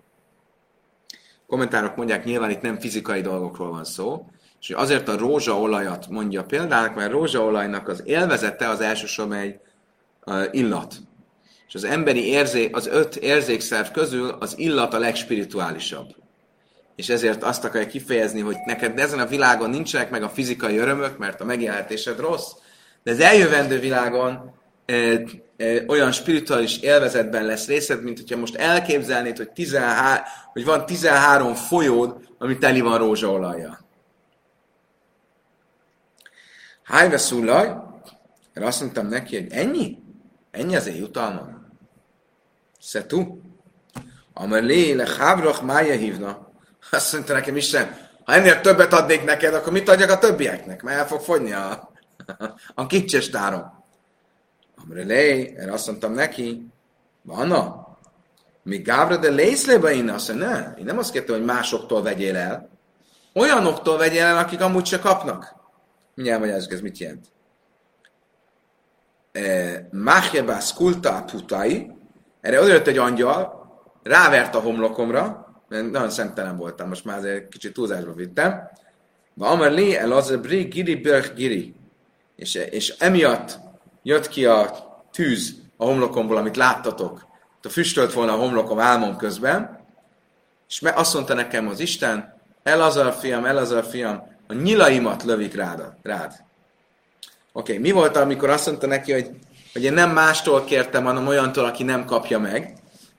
[1.55, 4.27] Kommentárok mondják, nyilván itt nem fizikai dolgokról van szó,
[4.61, 9.61] és azért a rózsaolajat mondja például, mert rózsaolajnak az élvezete az elsősorban egy
[10.51, 10.95] illat.
[11.67, 16.09] És az emberi érzé, az öt érzékszerv közül az illat a legspirituálisabb.
[16.97, 21.19] És ezért azt akarja kifejezni, hogy neked ezen a világon nincsenek meg a fizikai örömök,
[21.19, 22.53] mert a megélhetésed rossz,
[23.03, 24.55] de az eljövendő világon
[25.87, 32.17] olyan spirituális élvezetben lesz részed, mint hogyha most elképzelnéd, hogy, 13, hogy van 13 folyód,
[32.39, 33.79] ami teli van rózsaolaja.
[36.83, 37.75] Hájve szúlaj,
[38.53, 39.99] erre azt mondtam neki, hogy ennyi?
[40.51, 41.77] Ennyi az én jutalmam?
[42.81, 43.41] Szetu.
[44.33, 46.53] Amar lé, le hábrach mája hívna.
[46.91, 50.83] Azt mondta nekem Isten, ha ennél többet adnék neked, akkor mit adjak a többieknek?
[50.83, 51.93] Mert el fog fogyni a,
[52.75, 53.84] a kicses tárom.
[54.85, 56.67] Amre lé, erre azt mondtam neki,
[57.23, 57.87] Vanna,
[58.63, 62.37] mi Gábra de lészlébe én azt mondja, ne, én nem azt kértem, hogy másoktól vegyél
[62.37, 62.69] el,
[63.35, 65.55] olyanoktól vegyél el, akik amúgy se kapnak.
[66.15, 67.27] Mindjárt magyarázzuk, ez mit jelent.
[69.91, 71.91] Máhjebász kulta putai,
[72.41, 73.69] erre odajött egy angyal,
[74.03, 78.71] rávert a homlokomra, mert nagyon szentelen voltam, most már azért kicsit túlzásba vittem.
[79.35, 81.75] Va amar lé el az a bri giri börch giri.
[82.37, 83.59] És, és emiatt
[84.05, 84.71] jött ki a
[85.13, 87.27] tűz a homlokomból, amit láttatok.
[87.63, 89.87] A füstölt volna a homlokom álmom közben,
[90.69, 94.53] és azt mondta nekem az Isten, el az a fiam, el az a fiam, a
[94.53, 95.83] nyilaimat lövik rád.
[96.03, 96.33] rád.
[97.53, 99.31] Oké, okay, mi volt, amikor azt mondta neki, hogy
[99.75, 102.75] hogy én nem mástól kértem, hanem olyantól, aki nem kapja meg.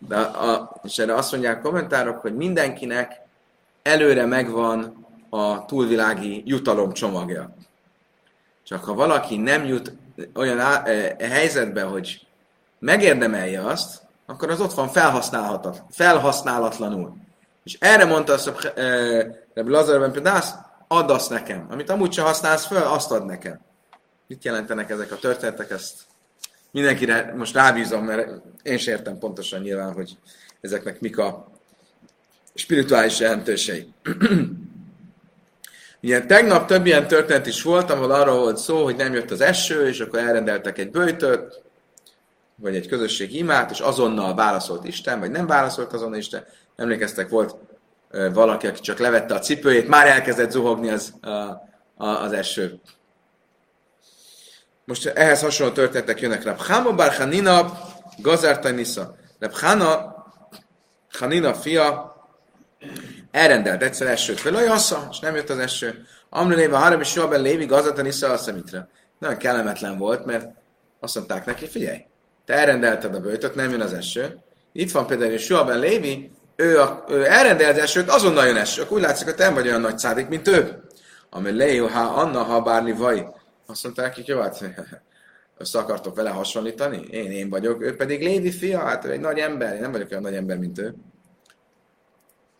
[0.07, 3.21] De a, és erre azt mondják a kommentárok, hogy mindenkinek
[3.81, 7.55] előre megvan a túlvilági jutalom csomagja.
[8.63, 9.93] Csak ha valaki nem jut
[10.35, 12.27] olyan á, e, e, helyzetbe, hogy
[12.79, 14.89] megérdemelje azt, akkor az ott van
[15.89, 17.17] felhasználatlanul.
[17.63, 18.71] És erre mondta azt, hogy
[19.53, 20.41] Rebbi Lazarben például,
[20.87, 21.67] add azt nekem.
[21.69, 23.59] Amit amúgy sem használsz föl, azt ad nekem.
[24.27, 25.71] Mit jelentenek ezek a történetek?
[25.71, 26.01] Ezt
[26.71, 28.29] mindenkire most rábízom, mert
[28.63, 30.17] én sem értem pontosan nyilván, hogy
[30.61, 31.47] ezeknek mik a
[32.53, 33.87] spirituális jelentőség.
[36.01, 39.41] Ugye tegnap több ilyen történet is volt, ahol arról volt szó, hogy nem jött az
[39.41, 41.61] eső, és akkor elrendeltek egy bőjtöt,
[42.55, 46.45] vagy egy közösség imát, és azonnal válaszolt Isten, vagy nem válaszolt azonnal Isten.
[46.75, 47.55] Emlékeztek, volt
[48.33, 51.29] valaki, aki csak levette a cipőjét, már elkezdett zuhogni az, a,
[51.95, 52.79] a, az eső.
[54.85, 56.43] Most ehhez hasonló történetek jönnek.
[56.43, 57.79] Rab bar Hanina
[58.17, 59.15] Gazárta Nisza.
[59.39, 60.15] Rab Hana,
[61.11, 62.14] Hanina fia
[63.35, 66.05] elrendelt egyszer esőt felajassa, és nem jött az eső.
[66.29, 68.87] Amri léve Harab és Joabel Lévi Gazárta Nisza a szemitre.
[69.19, 70.47] Nagyon kellemetlen volt, mert
[70.99, 72.05] azt mondták neki, figyelj,
[72.45, 74.37] te elrendelted a bőtöt, nem jön az eső.
[74.71, 78.81] Itt van például és Joabel Lévi, ő, a, ő elrendel az esőt, azonnal jön eső.
[78.81, 80.83] Akkor úgy látszik, hogy te nem vagy olyan nagy szádik, mint ő.
[81.29, 83.27] Ami Léo, ha Anna, ha bárni vaj,
[83.65, 84.63] azt mondták, hogy jó, hát
[85.57, 87.07] össze akartok vele hasonlítani?
[87.09, 90.11] Én, én vagyok, ő pedig Lévi fia, hát ő egy nagy ember, én nem vagyok
[90.11, 90.95] olyan nagy ember, mint ő.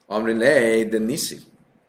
[0.06, 1.40] Amri Lé, de Nisi.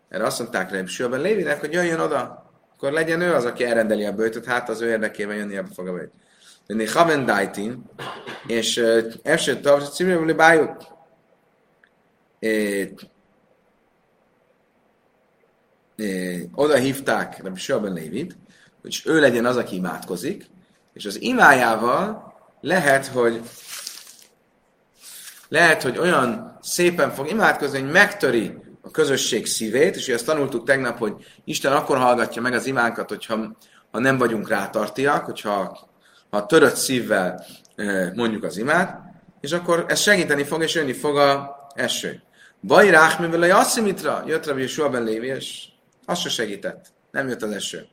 [0.08, 4.04] Erre azt mondták rá, Sőben Lévinek, hogy jöjjön oda, akkor legyen ő az, aki elrendeli
[4.04, 6.12] a bőtöt, hát az ő érdekében jönni ebbe fog a bőt.
[6.66, 7.84] De Haven Daitin,
[8.46, 8.82] és
[9.22, 10.76] első tavs, című bájuk.
[16.54, 18.36] Oda hívták Rabbi Sőben Lévit,
[18.82, 20.44] hogy ő legyen az, aki imádkozik,
[20.92, 23.40] és az imájával lehet, hogy
[25.48, 30.98] lehet, hogy olyan szépen fog imádkozni, hogy megtöri a közösség szívét, és ezt tanultuk tegnap,
[30.98, 33.56] hogy Isten akkor hallgatja meg az imánkat, hogyha
[33.90, 35.78] ha nem vagyunk rátartiak, hogyha
[36.30, 37.44] ha törött szívvel
[38.14, 39.00] mondjuk az imát,
[39.40, 42.22] és akkor ez segíteni fog, és jönni fog a eső.
[42.60, 45.64] Baj ráhmivel a Jasszimitra, jött Rabbi Yeshua ben Lévi, és
[46.04, 46.86] az se segített.
[47.10, 47.86] Nem jött az eső.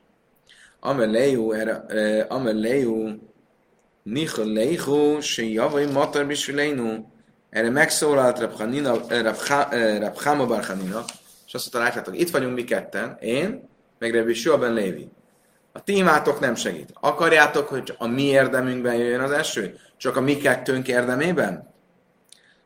[0.80, 1.52] Ameleu,
[2.28, 3.10] Ameleu,
[4.02, 7.12] Nicholeichu, se javai matar bisvileinu.
[7.54, 8.56] Erre megszólalt Rab
[10.16, 11.04] Chama Bar Hanina,
[11.46, 15.10] és azt mondta, látjátok, itt vagyunk mi ketten, én, meg Rabbi Shua ben Lévi.
[15.72, 16.90] A ti imátok nem segít.
[17.00, 19.78] Akarjátok, hogy a mi érdemünkben jöjjön az eső?
[19.96, 21.74] Csak a mi kettőnk érdemében?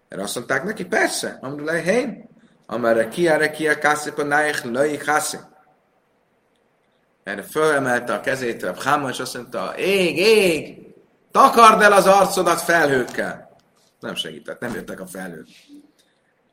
[0.08, 1.38] Erre azt mondták neki, persze.
[1.40, 2.28] Amrulai, hé,
[2.66, 5.40] amerre ki, erre ki, a kászik, a nájek, lőjik, kászik
[7.28, 10.78] erre fölemelte a kezét a Háma, és azt mondta, ég, ég,
[11.30, 13.47] takard el az arcodat felhőkkel.
[14.00, 15.46] Nem segített, nem jöttek a felhők.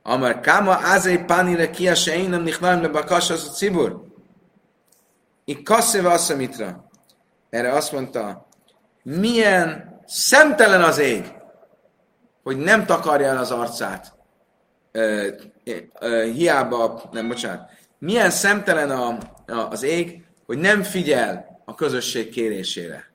[0.03, 4.03] Amar kama azé panire kia se én nem nichnaim le bakas az a cibur.
[5.45, 6.89] Ik kasszéve azt mitra.
[7.49, 8.47] Erre azt mondta,
[9.03, 11.33] milyen szemtelen az ég,
[12.43, 14.13] hogy nem takarja el az arcát.
[14.91, 15.27] Ö,
[15.99, 17.69] ö, hiába, nem, bocsánat.
[17.99, 23.13] Milyen szemtelen a, a, az ég, hogy nem figyel a közösség kérésére.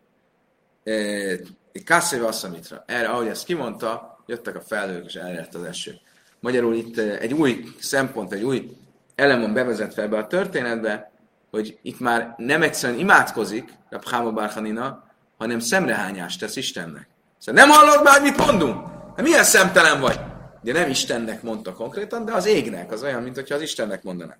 [1.84, 2.84] Kasszéva asszamitra.
[2.86, 5.94] Erre, ahogy ezt kimondta, jöttek a felhők, és elért az eső.
[6.40, 8.76] Magyarul itt egy új szempont, egy új
[9.14, 11.10] elem van bevezetve ebbe a történetbe,
[11.50, 15.04] hogy itt már nem egyszerűen imádkozik a Pháma Barhanina,
[15.38, 17.08] hanem szemrehányást tesz Istennek.
[17.38, 18.86] Szóval nem hallod már, mit mondunk?
[19.16, 20.20] Hát milyen szemtelen vagy?
[20.62, 24.38] Ugye nem Istennek mondta konkrétan, de az égnek, az olyan, mint hogyha az Istennek mondanak.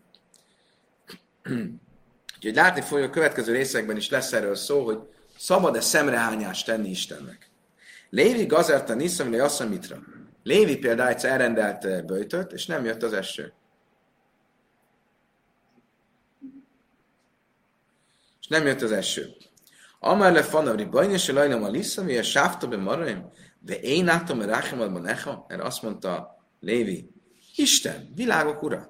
[2.37, 4.99] Úgyhogy látni fogjuk, a következő részekben is lesz erről szó, hogy
[5.39, 7.50] szabad-e szemrehányást tenni Istennek.
[8.11, 9.99] Lévi gazerta niszam, le mitra.
[10.43, 13.53] Lévi például egyszer elrendelt eh, böjtöt, és nem jött az eső.
[18.41, 19.29] És nem jött az eső.
[19.99, 24.41] Amár le fanavri bajn, és lajlam a liszam, és sáfta be maraim, de én látom
[24.41, 27.11] a ráchemadban necha, erre azt mondta Lévi,
[27.55, 28.89] Isten, világok ura,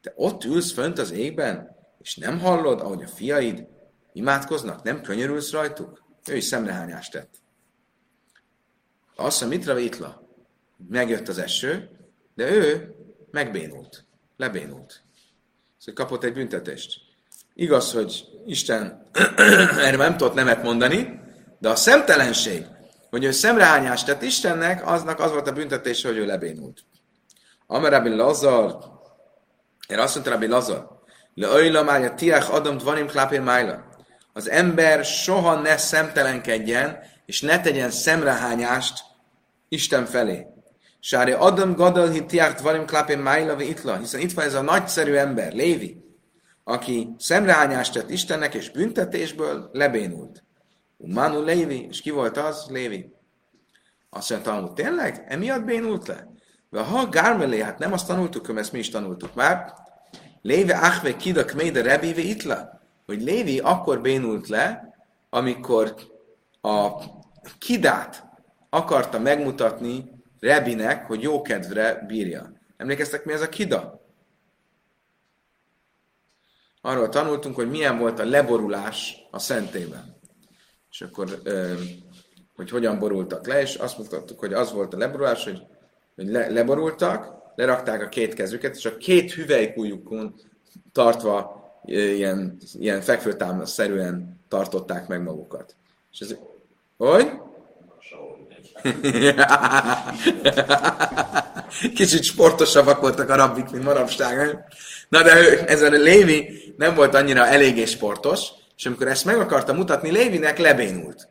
[0.00, 3.66] te ott ülsz fönt az égben, és nem hallod, ahogy a fiaid
[4.12, 6.04] imádkoznak, nem könyörülsz rajtuk?
[6.30, 7.41] Ő is szemrehányást tett.
[9.22, 10.28] Azt mondja, Mitra Vitla,
[10.88, 11.90] megjött az eső,
[12.34, 12.94] de ő
[13.30, 14.04] megbénult,
[14.36, 15.02] lebénult.
[15.78, 17.00] Szóval kapott egy büntetést.
[17.54, 19.10] Igaz, hogy Isten
[19.86, 21.20] erre nem tudott nemet mondani,
[21.58, 22.66] de a szemtelenség,
[23.10, 26.84] hogy ő szemrehányást tett Istennek, aznak az volt a büntetése, hogy ő lebénult.
[27.66, 28.78] Amarabi Lazar,
[29.88, 30.88] erre azt mondta Rabbi Lazar,
[31.34, 33.84] le öjla mája tiach adam dvarim klápé májla.
[34.32, 39.10] Az ember soha ne szemtelenkedjen, és ne tegyen szemrehányást
[39.72, 40.46] Isten felé.
[41.00, 45.52] Sári Adam gadal tiach dvarim klápé májla itla, hiszen itt van ez a nagyszerű ember,
[45.52, 46.04] Lévi,
[46.64, 50.44] aki szemrehányást tett Istennek, és büntetésből lebénult.
[50.96, 52.66] Manu Lévi, és ki volt az?
[52.70, 53.12] Lévi.
[54.10, 55.24] Azt mondta, hogy tényleg?
[55.28, 56.28] Emiatt bénult le?
[56.70, 59.72] De ha Gármelé, hát nem azt tanultuk, hogy ezt mi is tanultuk már.
[60.42, 62.80] Lévi Achve Kidak Méde Rebive Itla.
[63.06, 64.94] Hogy Lévi akkor bénult le,
[65.30, 65.94] amikor
[66.60, 66.88] a
[67.58, 68.30] kidát
[68.74, 72.52] akarta megmutatni Rebinek, hogy jó kedvre bírja.
[72.76, 74.06] Emlékeztek, mi ez a kida?
[76.80, 80.16] Arról tanultunk, hogy milyen volt a leborulás a szentében.
[80.90, 81.42] És akkor,
[82.54, 85.62] hogy hogyan borultak le, és azt mutattuk, hogy az volt a leborulás, hogy,
[86.14, 90.34] hogy le, leborultak, lerakták a két kezüket, és a két hüvelykújukon
[90.92, 95.76] tartva ilyen, ilyen fekvőtámaszszerűen tartották meg magukat.
[96.12, 96.36] És ez,
[96.96, 97.50] hogy?
[101.94, 104.64] Kicsit sportosabbak voltak a rabbik, mint manapság.
[105.08, 109.38] Na de ő, ez a Lévi nem volt annyira eléggé sportos, és amikor ezt meg
[109.38, 111.28] akarta mutatni, Lévinek lebénult.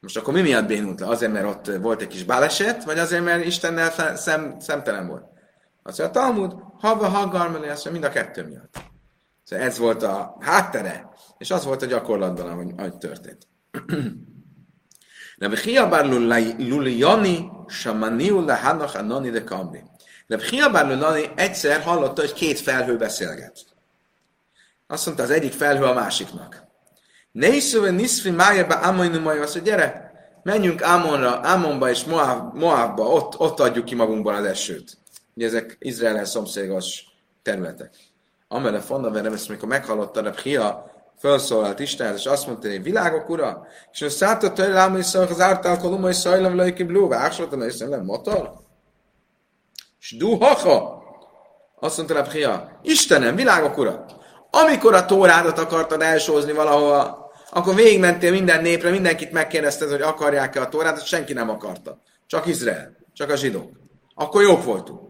[0.00, 1.06] Most akkor mi miatt bénult le?
[1.06, 5.24] Azért, mert ott volt egy kis baleset, vagy azért, mert Istennel szem, szemtelen volt?
[5.82, 8.76] Azt mondja, a Talmud, hava, haggar, azt mondja, mind a kettő miatt.
[9.44, 11.08] Szóval ez volt a háttere,
[11.38, 13.48] és az volt a gyakorlatban, ahogy, ahogy történt.
[15.40, 16.04] Rabbi bar
[16.58, 19.82] Luliani Samaniu Lehanach Anani de Kamri.
[20.28, 23.58] Rabbi bar Luliani egyszer hallotta, hogy két felhő beszélget.
[24.86, 26.64] Azt mondta az egyik felhő a másiknak.
[27.32, 33.38] Nézőve Niszfi Májaba Amoinu Maja, azt mondja, gyere, menjünk Ámonra, Ámonba és Moab, Moabba, ott,
[33.38, 34.98] ott adjuk ki magunkból az esőt.
[35.34, 37.04] Ugye ezek Izrael szomszédos
[37.42, 37.94] területek.
[38.48, 40.89] Amele fonna verem, ezt amikor meghallotta a Hia,
[41.20, 45.40] felszólalt Isten, és azt mondta, hogy világok ura, és ő szálltott hogy rám, hogy az
[45.40, 48.52] ártál koluma, és szajlom lejki blú, vágsoltam, és nem motor.
[50.00, 51.02] És duhaha,
[51.80, 54.04] azt mondta a Hia, Istenem, világok ura,
[54.50, 60.68] amikor a tórádat akartad elsózni valahova, akkor végigmentél minden népre, mindenkit megkérdezted, hogy akarják-e a
[60.68, 61.98] tórát, és senki nem akarta.
[62.26, 63.70] Csak Izrael, csak a zsidók.
[64.14, 65.00] Akkor jók voltunk.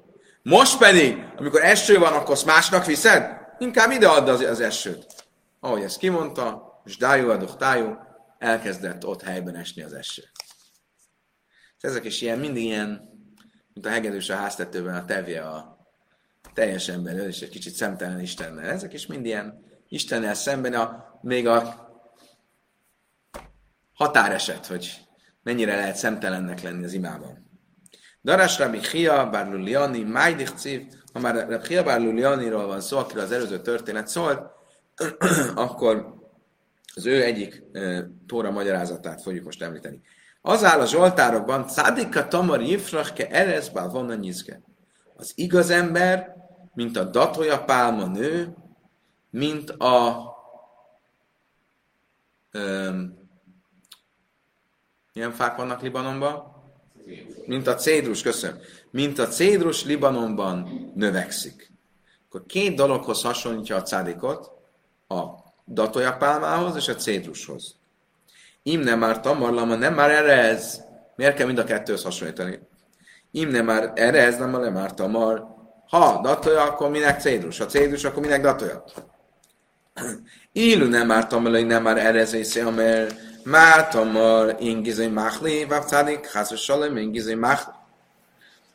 [0.43, 3.39] Most pedig, amikor eső van, akkor azt másnak viszed?
[3.59, 5.07] Inkább ide add az, az esőt.
[5.61, 7.99] Ahogy ezt kimondta, és dájú tájú,
[8.39, 10.23] elkezdett ott helyben esni az eső.
[11.81, 12.89] Ezek is ilyen, mindig ilyen,
[13.75, 15.79] mint a hegedűs a háztetőben a tevje a
[16.55, 18.71] teljes ember, és egy kicsit szemtelen Istennel.
[18.71, 21.89] Ezek is mind ilyen Istennel szemben, a, még a
[23.93, 25.01] határeset, hogy
[25.43, 27.49] mennyire lehet szemtelennek lenni az imában.
[28.23, 32.99] Darás Rabbi Chia, bár Luliani, Májdich Civ, ha már Rabbi Chia, bár Lulianiról van szó,
[32.99, 34.60] akiről az előző történet szólt,
[35.55, 36.15] akkor
[36.95, 40.01] az ő egyik e, tóra magyarázatát fogjuk most említeni.
[40.43, 44.61] Az áll a Zsoltárokban, Szádika Tamar Jifrachke Erezbál van a nyizge.
[45.17, 46.37] Az igaz ember,
[46.75, 48.57] mint a datoja pálma nő,
[49.31, 50.25] mint a
[52.53, 53.19] um,
[55.13, 56.59] milyen fák vannak Libanonban?
[57.47, 58.59] Mint a cédrus, köszönöm.
[58.91, 61.73] Mint a cédrus Libanonban növekszik.
[62.29, 64.60] Akkor két dologhoz hasonlítja a cádikot,
[65.11, 65.25] a
[65.65, 67.75] datójapálmához és a cédrushoz.
[68.63, 70.81] Im nem már tamarlama, nem már erez.
[71.17, 72.59] Miért kell mind a kettőhöz hasonlítani?
[73.31, 75.47] Im nem már erez, nem már, már tamar.
[75.89, 77.59] Ha datója, akkor minek cédrus?
[77.59, 78.85] Ha cédrus, akkor minek datója?
[80.53, 87.35] Ilu nem már tamarlai, nem már erez, mert Mátamar ingizé máhli, vávcádik, házas salem, ingizé
[87.35, 87.73] máhli.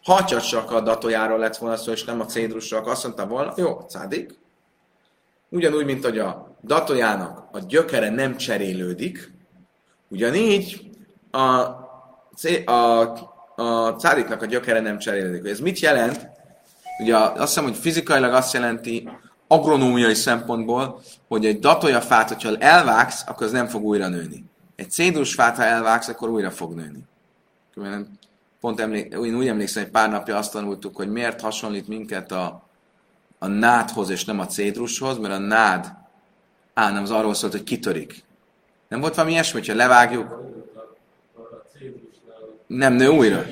[0.03, 3.53] Ha csak a datójáról lett volna szó, és nem a cédrusról, akkor azt mondta volna,
[3.57, 4.43] jó, cádik.
[5.55, 9.31] Ugyanúgy, mint hogy a datójának a gyökere nem cserélődik,
[10.07, 10.89] ugyanígy
[11.31, 11.39] a,
[12.71, 13.01] a,
[13.55, 15.51] a cádiknak a gyökere nem cserélődik.
[15.51, 16.27] Ez mit jelent?
[16.99, 19.09] Ugye azt hiszem, hogy fizikailag azt jelenti,
[19.47, 21.67] agronómiai szempontból, hogy egy
[22.01, 24.45] fát, hogyha elvágsz, akkor az nem fog újra nőni.
[24.75, 27.03] Egy cédusfát, ha elvágsz, akkor újra fog nőni.
[28.59, 32.64] Pont emlék, én úgy emlékszem, hogy pár napja azt tanultuk, hogy miért hasonlít minket a,
[33.45, 35.93] a nádhoz és nem a cédrushoz, mert a nád,
[36.73, 38.23] á, nem, az arról szólt, hogy kitörik.
[38.87, 40.53] Nem volt valami ilyesmi, hogyha levágjuk?
[42.67, 43.45] Nem nő újra?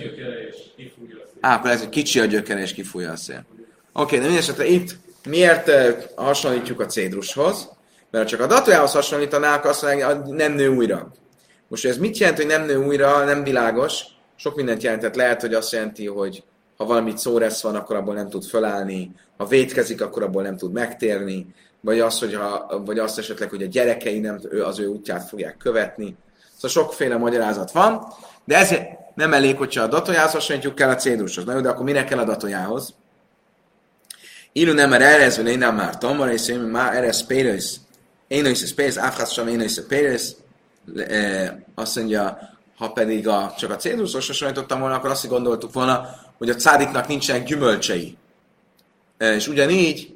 [1.39, 3.45] Á, akkor ez, hogy kicsi a gyökere és kifújja a szél.
[3.93, 5.71] Oké, de mindesetre itt miért
[6.15, 7.69] hasonlítjuk a cédrushoz?
[8.11, 11.11] Mert csak a datójához hasonlítanák, azt mondják, hogy nem nő újra.
[11.67, 14.01] Most ez mit jelent, hogy nem nő újra, nem világos.
[14.35, 15.15] Sok mindent jelentett.
[15.15, 16.43] Lehet, hogy azt jelenti, hogy
[16.77, 20.71] ha valamit szóresz van, akkor abból nem tud fölállni, ha vétkezik, akkor abból nem tud
[20.71, 21.47] megtérni,
[21.81, 25.57] vagy az, hogy ha, vagy azt esetleg, hogy a gyerekei nem az ő útját fogják
[25.57, 26.15] követni.
[26.53, 28.07] Szóval sokféle magyarázat van,
[28.45, 28.75] de ez
[29.15, 31.45] nem elég, hogyha a datójához hasonlítjuk kell a cédushoz.
[31.45, 32.93] Na jó, de akkor minek kell a datójához?
[34.51, 37.79] Ilu nem már erez, vagy én nem már tamar, és én már erez pérész.
[38.27, 40.35] Én is pérész, áfház sem én is pérész.
[41.75, 42.37] Azt mondja,
[42.77, 47.07] ha pedig a, csak a cédruszos hasonlítottam volna, akkor azt gondoltuk volna, hogy a cádiknak
[47.07, 48.17] nincsenek gyümölcsei.
[49.17, 50.15] És ugyanígy,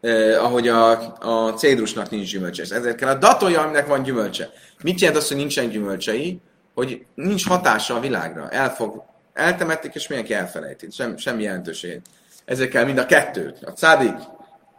[0.00, 2.62] eh, ahogy a, a cédrusnak nincs gyümölcse.
[2.74, 4.52] Ezért kell a datolja, aminek van gyümölcse.
[4.82, 6.40] Mit jelent az, hogy nincsen gyümölcsei?
[6.74, 8.48] Hogy nincs hatása a világra.
[8.48, 9.02] Elfog,
[9.32, 10.88] eltemették, és mindenki elfelejti.
[10.90, 12.00] Sem, semmi jelentőség.
[12.44, 13.62] Ezért kell mind a kettőt.
[13.64, 14.16] A cádik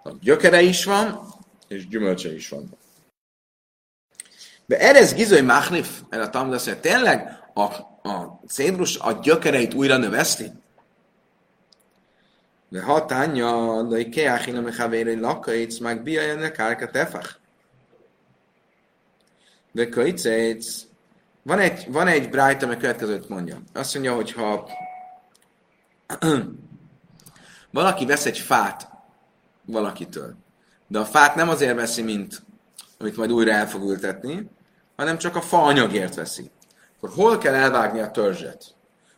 [0.03, 1.33] a gyökere is van,
[1.67, 2.77] és gyümölcse is van.
[4.65, 7.61] De erez gizoj machnif, erre a azt mondja, tényleg a,
[8.09, 10.51] a cédrus a gyökereit újra növeszti?
[12.69, 17.35] De ha tánya, de keachina mechavére lakaitsz, meg biaja kárka tefach.
[19.71, 20.81] De kajcéc,
[21.41, 23.57] van egy, van egy brájt, ami következőt mondja.
[23.73, 24.69] Azt mondja, hogy ha
[27.71, 28.87] valaki vesz egy fát
[29.65, 30.35] valakitől,
[30.87, 32.43] de a fát nem azért veszi, mint
[32.97, 34.49] amit majd újra el fog ültetni,
[34.95, 36.51] hanem csak a fa anyagért veszi.
[36.97, 38.63] Akkor hol kell elvágni a törzset?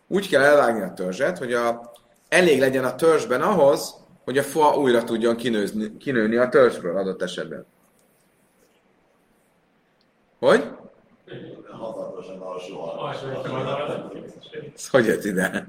[0.08, 1.92] Úgy kell elvágni a törzset, hogy a,
[2.30, 7.22] elég legyen a törzsben ahhoz, hogy a fa újra tudjon kinőzni, kinőni a törzsből adott
[7.22, 7.66] esetben.
[10.40, 10.64] Hogy?
[11.72, 12.92] Hatalmasan alsó
[14.76, 15.68] Ez hogy jött ide?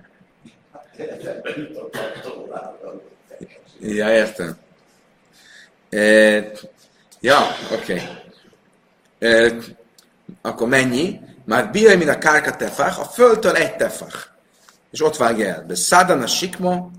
[3.81, 4.59] Ja, értem.
[5.89, 6.01] E,
[7.21, 7.39] ja,
[7.73, 7.93] oké.
[7.93, 8.03] Okay.
[9.19, 9.55] E,
[10.41, 11.21] akkor mennyi?
[11.45, 14.38] Már bíjaj, mint a kárka tefach, a földtől egy tefach.
[14.91, 15.65] És ott vágja el.
[15.67, 16.91] De szádana sikma,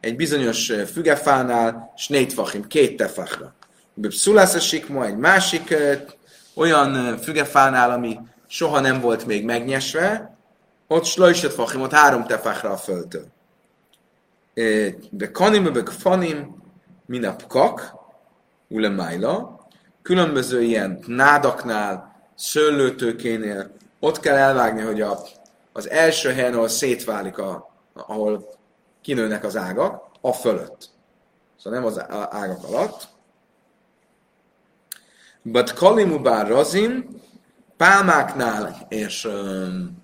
[0.00, 3.54] egy bizonyos fügefánál, és négy fachim, két tefachra.
[4.00, 5.76] Pszulász a sikma, egy másik
[6.54, 10.36] olyan fügefánál, ami soha nem volt még megnyesve,
[10.86, 13.26] ott slajsat fachim, ott három tefachra a földtől.
[15.10, 16.62] De kanim, be fanim,
[17.06, 17.94] minap kak,
[18.68, 19.66] ulemájla,
[20.02, 23.70] különböző ilyen nádaknál, szőlőtőkénél,
[24.00, 25.18] ott kell elvágni, hogy a,
[25.76, 28.48] az első helyen, ahol szétválik, a, ahol
[29.02, 30.90] kinőnek az ágak, a fölött.
[31.58, 31.98] Szóval nem az
[32.30, 33.08] ágak alatt.
[35.42, 37.20] But kalimu bár razim,
[37.76, 40.02] pálmáknál és um,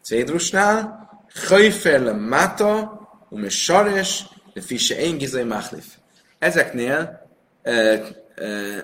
[0.00, 1.08] cédrusnál,
[1.48, 5.96] hajfer le mata, um sares, de fisse én gizai machlif.
[6.38, 7.28] Ezeknél
[7.64, 8.06] uh,
[8.38, 8.78] uh,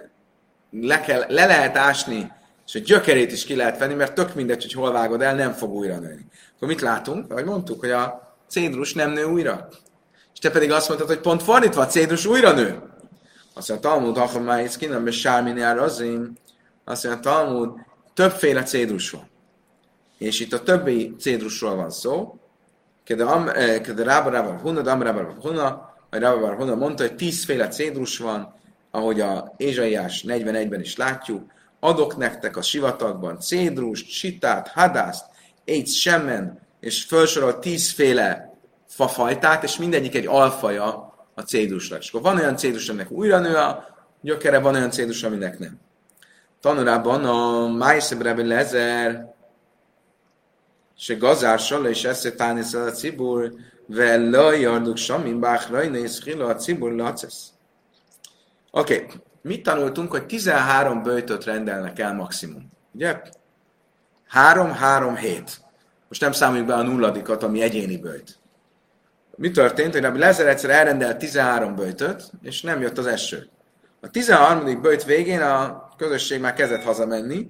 [0.71, 2.33] le, kell, le lehet ásni,
[2.69, 5.53] és a gyökerét is ki lehet venni, mert tök mindegy, hogy hol vágod el, nem
[5.53, 6.27] fog újra nőni.
[6.57, 7.31] Akkor mit látunk?
[7.31, 9.69] Ahogy mondtuk, hogy a cédrus nem nő újra.
[10.33, 12.83] És te pedig azt mondtad, hogy pont fordítva, a cédrus újra nő.
[13.55, 16.33] Azt mondja, Talmud, ha már ki nem sármini azim,
[16.85, 17.71] azt mondja, Talmud,
[18.14, 19.29] többféle cédrus van.
[20.19, 22.39] És itt a többi cédrusról van szó.
[23.05, 28.19] Kede eh, Rába Rába Huna, Dam Rába Huna, vagy Rába Huna mondta, hogy tízféle cédrus
[28.19, 28.55] van,
[28.91, 35.24] ahogy a Ézsaiás 41-ben is látjuk, adok nektek a sivatagban cédrust, sitát, hadászt,
[35.64, 38.53] egy semmen, és felsorol tízféle
[38.87, 42.03] fafajtát, és mindegyik egy alfaja a cédrusnak.
[42.03, 43.85] És akkor van olyan cédrus, aminek újra nő a
[44.20, 45.81] gyökere, van olyan cédrus, aminek nem.
[46.61, 49.35] Tanulában a Májszebrebe Lezer,
[50.97, 53.53] se gazársal, és ezt tániszel a cibur,
[53.87, 57.53] vele jarduk samin báchra, néz a cibur lacesz.
[58.70, 59.07] Oké, okay.
[59.43, 62.70] Mit tanultunk, hogy 13 bőjtöt rendelnek el maximum.
[62.93, 63.22] Ugye?
[64.28, 65.61] 3, 3, 7.
[66.09, 68.39] Most nem számoljuk be a nulladikat, ami egyéni bőjt.
[69.36, 73.49] Mi történt, hogy Rabbi Lezer egyszer elrendelt 13 bőjtöt, és nem jött az eső.
[74.01, 74.80] A 13.
[74.80, 77.49] bőjt végén a közösség már kezdett hazamenni,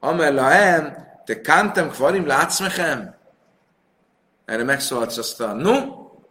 [0.00, 3.14] amellahem, te kantem kvarim látsz mechem?
[4.44, 5.72] Erre megszólalt aztán, no,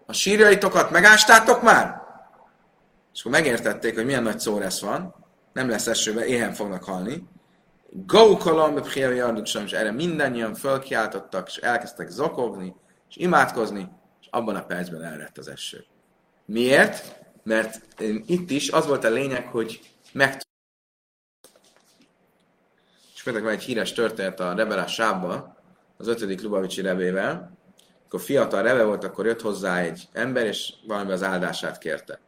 [0.06, 1.99] a sírjaitokat megástátok már?
[3.14, 5.16] És akkor megértették, hogy milyen nagy szóresz van,
[5.54, 7.28] nem lesz esőbe, éhen fognak halni.
[7.92, 12.76] Go kolom, és erre mindannyian fölkiáltottak, és elkezdtek zokogni,
[13.10, 13.90] és imádkozni,
[14.22, 15.86] és abban a percben elrett az eső.
[16.46, 17.20] Miért?
[17.44, 19.80] Mert itt is az volt a lényeg, hogy
[20.14, 20.42] meg
[23.20, 25.58] és például van egy híres történet a Rebelás sábban,
[25.98, 27.58] az ötödik Lubavicsi rebével,
[28.06, 32.20] akkor fiatal rebe volt, akkor jött hozzá egy ember, és valami az áldását kérte.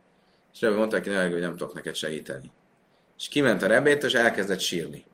[0.53, 2.51] És Rebbe mondta neki, hogy nem tudok neked segíteni.
[3.17, 5.05] És kiment a Rebét, és elkezdett sírni.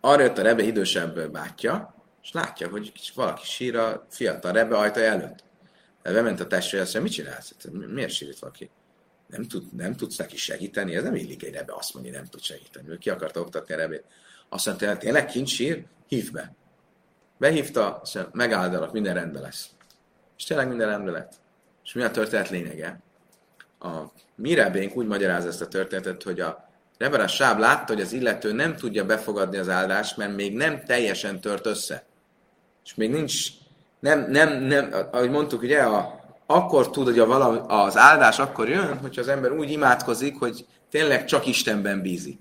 [0.00, 5.10] Arra jött a Rebbe idősebb bátyja, és látja, hogy valaki sír a fiatal Rebbe ajtaja
[5.10, 5.46] előtt.
[6.02, 7.54] Bement a testvére, azt mondja, mit csinálsz?
[7.62, 8.70] Hát, miért sír itt valaki?
[9.26, 10.96] Nem, tud, nem tudsz neki segíteni?
[10.96, 12.88] Ez nem illik egy Rebbe azt mondja, nem tud segíteni.
[12.88, 14.04] Ő ki akarta oktatni a Rebét.
[14.48, 15.84] Azt mondta, hogy tényleg kint sír?
[16.06, 16.54] Hív be.
[17.38, 18.02] Behívta,
[18.32, 19.70] megáldalak, minden rendben lesz.
[20.36, 21.32] És tényleg minden rendben lett.
[21.84, 23.00] És mi a történet lényege?
[23.80, 26.68] A Mirebénk úgy magyaráz ezt a történetet, hogy a
[26.98, 30.82] Rebben a sáb látta, hogy az illető nem tudja befogadni az áldást, mert még nem
[30.86, 32.04] teljesen tört össze.
[32.84, 33.46] És még nincs,
[34.00, 38.68] nem, nem, nem ahogy mondtuk, ugye, a, akkor tud, hogy a valami, az áldás akkor
[38.68, 42.40] jön, hogyha az ember úgy imádkozik, hogy tényleg csak Istenben bízik.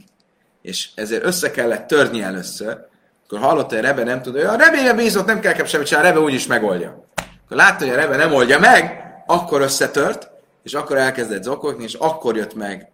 [0.62, 2.78] És ezért össze kellett törni először,
[3.26, 6.08] akkor hallotta, hogy a Rebe nem tud, hogy a Rebére bízott, nem kell semmit csinálni,
[6.08, 7.06] a Rebe úgyis megoldja.
[7.46, 10.30] Akkor látta, hogy a Rebe nem oldja meg, akkor összetört,
[10.68, 12.92] és akkor elkezdett zokogni, és akkor jött meg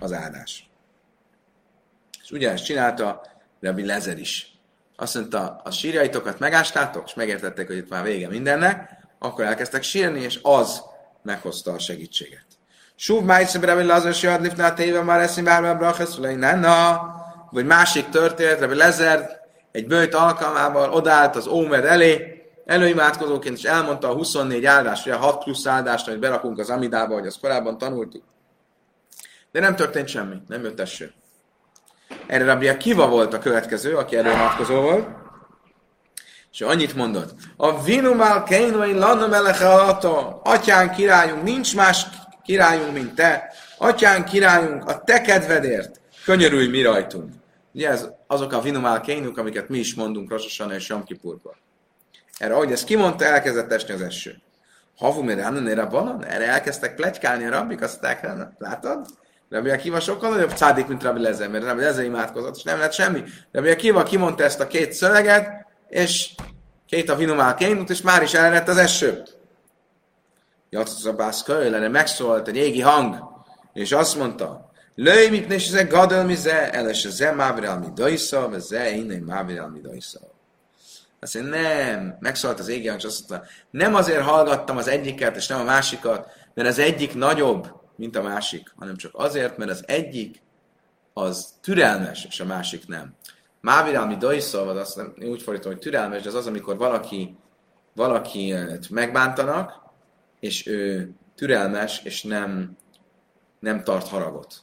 [0.00, 0.70] az áldás.
[2.22, 3.22] És ugyanezt csinálta
[3.60, 4.58] Rabbi Lezer is.
[4.96, 10.20] Azt mondta, a sírjaitokat megástátok, és megértettek, hogy itt már vége mindennek, akkor elkezdtek sírni,
[10.20, 10.82] és az
[11.22, 12.46] meghozta a segítséget.
[12.94, 17.00] Súv májtszem Rabbi Lazar se adlifnál téve már eszim bármely brachesz, na,
[17.50, 19.40] vagy másik történet, Rabbi Lezer
[19.72, 22.33] egy bőjt alkalmával odállt az Ómer elé,
[22.64, 27.14] előimádkozóként, és elmondta a 24 áldás, ugye a 6 plusz áldást, amit berakunk az Amidába,
[27.14, 28.22] hogy azt korábban tanultuk.
[29.52, 31.12] De nem történt semmi, nem jött eső.
[32.26, 35.08] Erre Rabbi Akiva volt a következő, aki előimádkozó volt,
[36.52, 37.30] és annyit mondott.
[37.56, 39.68] A vinumál keinvai lanna meleche
[40.42, 42.06] Atyán királyunk, nincs más
[42.42, 43.52] királyunk, mint te.
[43.78, 46.00] Atyán királyunk, a te kedvedért.
[46.24, 47.32] Könyörülj mi rajtunk.
[47.72, 51.54] Ugye ez azok a vinumál kénuk, amiket mi is mondunk Rososan és Samkipurban.
[52.38, 54.42] Erre, ahogy ezt kimondta, elkezdett esni az eső.
[54.96, 59.06] Havu mire banan, erre elkezdtek plegykálni a rabbik, azt mondták, látod?
[59.48, 62.92] Rabbi Akiva sokkal nagyobb cádik, mint Rabbi Lezer, mert Rabbi Lezer imádkozott, és nem lett
[62.92, 63.22] semmi.
[63.52, 66.34] Rabbi Akiva kimondta ezt a két szöveget, és
[66.86, 69.22] két a vinumál kénut, és már is elrett az eső.
[70.70, 73.16] Jacsz a bászka, megszólalt egy égi hang,
[73.72, 78.58] és azt mondta, Löj, mit és ez gadol mi ze, eles ze mávrel mi dajsza,
[78.58, 80.33] ze innen mávrel mi dajsza.
[81.24, 85.46] Azt mondja, nem, megszólalt az égi és azt mondta, nem azért hallgattam az egyiket, és
[85.46, 89.84] nem a másikat, mert az egyik nagyobb, mint a másik, hanem csak azért, mert az
[89.86, 90.42] egyik
[91.12, 93.14] az türelmes, és a másik nem.
[93.60, 96.76] Mávirál mi dajsza, vagy azt nem, én úgy fordítom, hogy türelmes, de az az, amikor
[96.76, 97.36] valaki,
[97.94, 98.54] valaki
[98.90, 99.82] megbántanak,
[100.40, 102.76] és ő türelmes, és nem,
[103.60, 104.62] nem tart haragot.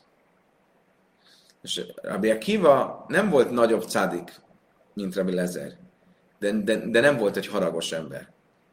[1.61, 4.41] És Rabbi Akiva nem volt nagyobb cádik,
[4.93, 5.79] mint Rabbi Lezer,
[6.41, 8.27] de, de, de nem volt egy haragos ember.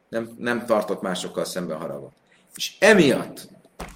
[0.09, 2.11] Nem, nem tartott másokkal szemben haragot.
[2.55, 3.47] És emiatt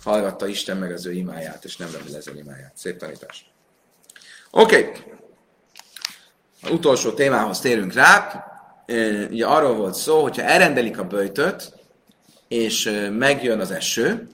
[0.03, 2.71] hallgatta Isten meg az ő imáját, és nem Lezer imáját.
[2.75, 3.51] Szép tanítás.
[4.51, 4.77] Oké.
[4.77, 5.01] Okay.
[6.61, 8.45] A utolsó témához térünk rá.
[9.29, 11.73] Ugye arról volt szó, hogyha elrendelik a böjtöt,
[12.47, 14.27] és megjön az eső,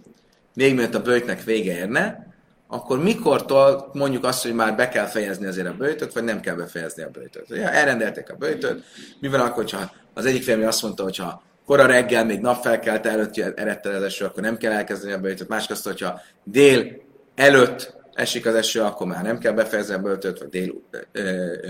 [0.54, 2.29] még mielőtt a böjtnek vége érne,
[2.72, 6.56] akkor mikortól mondjuk azt, hogy már be kell fejezni azért a bőjtöt, vagy nem kell
[6.56, 7.46] befejezni a bőjtöt.
[7.48, 8.84] Ja, elrendelték a bőjtöt,
[9.20, 13.10] mi van akkor, hogyha az egyik félmi azt mondta, hogy ha kora reggel, még napfelkelte
[13.10, 15.48] előtt eredte az eső, akkor nem kell elkezdeni a bőjtöt.
[15.48, 17.02] Másik azt, hogyha dél
[17.36, 20.74] előtt esik az eső, akkor már nem kell befejezni a bőjtöt, vagy dél,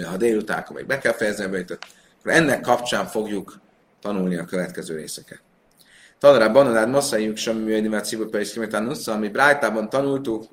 [0.10, 1.86] ha délután, akkor még be kell fejezni a bőjtöt.
[2.20, 3.60] Akkor ennek kapcsán fogjuk
[4.02, 5.42] tanulni a következő részeket.
[6.20, 10.46] Tanulá bananád masszaiuk sem művedi, mert szívő is ami Brájtában tanultuk,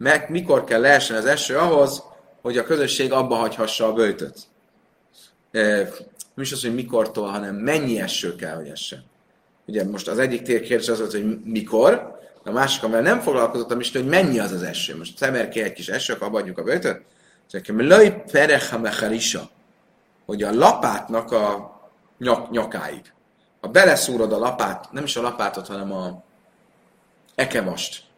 [0.00, 2.02] meg mikor kell leessen az eső ahhoz,
[2.42, 4.38] hogy a közösség abba hagyhassa a bőtöt.
[5.50, 5.60] E,
[6.34, 9.04] nem is az, hogy mikortól, hanem mennyi eső kell, hogy essen.
[9.66, 14.06] Ugye most az egyik kérdés az hogy mikor, a másik, amivel nem foglalkozottam is, hogy
[14.06, 14.96] mennyi az az eső.
[14.96, 17.02] Most szemer ki egy kis eső, akkor abadjuk a bőtöt.
[17.66, 19.50] Löj perecha mecharisha,
[20.26, 21.74] hogy a lapátnak a
[22.18, 23.12] nyak, nyakáig.
[23.60, 26.22] Ha beleszúrod a lapát, nem is a lapátot, hanem a
[27.34, 28.08] ekevast,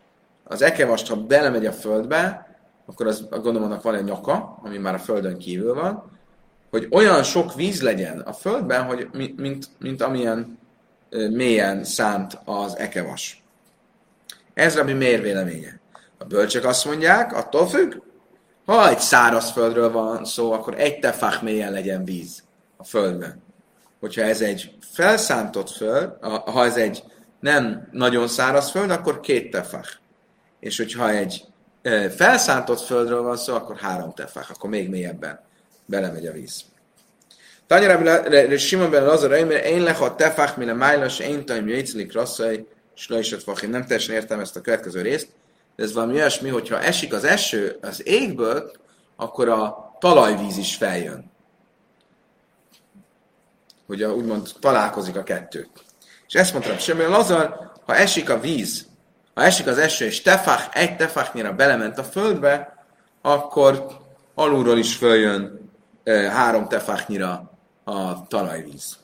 [0.44, 2.50] az ekevast, ha belemegy a földbe,
[2.86, 6.10] akkor az, gondolom, annak van egy nyaka, ami már a földön kívül van,
[6.70, 10.58] hogy olyan sok víz legyen a földben, hogy mint, mint amilyen
[11.10, 13.42] mélyen szánt az ekevas.
[14.54, 15.80] Ez Rabbi miért véleménye?
[16.18, 17.94] A bölcsök azt mondják, attól függ,
[18.64, 22.42] ha egy száraz földről van szó, akkor egy tefach mélyen legyen víz
[22.76, 23.42] a földben.
[24.00, 26.12] Hogyha ez egy felszántott föld,
[26.44, 27.04] ha ez egy
[27.40, 30.01] nem nagyon száraz föld, akkor két tefach
[30.62, 31.44] és hogyha egy
[32.16, 35.40] felszántott földről van szó, akkor három tefák, akkor még mélyebben
[35.84, 36.64] belemegy a víz.
[37.66, 43.42] Tanya Simon ben Lazar, mert én leha tefák, mire májlas, én taim jöjtszlik rasszai, slajsat
[43.42, 43.70] fachin.
[43.70, 45.28] Nem teljesen értem ezt a következő részt,
[45.76, 48.72] de ez valami olyasmi, hogyha esik az eső az égből,
[49.16, 51.30] akkor a talajvíz is feljön.
[53.86, 55.68] Hogy úgymond találkozik a kettő.
[56.26, 58.90] És ezt mondtam, semmi Lazar, ha esik a víz
[59.34, 62.84] ha esik az eső, és tefach, egy tefachnyira belement a földbe,
[63.22, 63.86] akkor
[64.34, 65.70] alulról is följön
[66.04, 67.50] e, három tefachnyira
[67.84, 68.96] a talajvíz.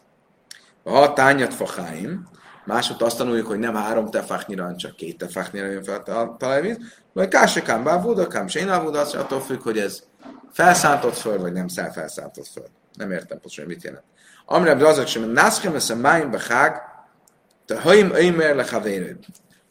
[0.83, 2.29] A tányat facháim,
[2.69, 6.79] Másút azt tanuljuk, hogy nem három tefáknyira, hanem csak két tefáknyira jön fel a talajvíz.
[7.13, 10.03] Vagy kásikám bávúda, kám sénávúda, az attól függ, hogy ez
[10.53, 12.71] felszántott föld, vagy nem felszántott föld.
[12.93, 14.05] Nem értem pontosan, mit jelent.
[14.47, 16.83] Amire azok sem, nászkem a májn behág,
[17.67, 18.65] te haim le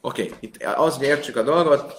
[0.07, 1.95] Oké, okay, itt az, hogy értsük a dolgot,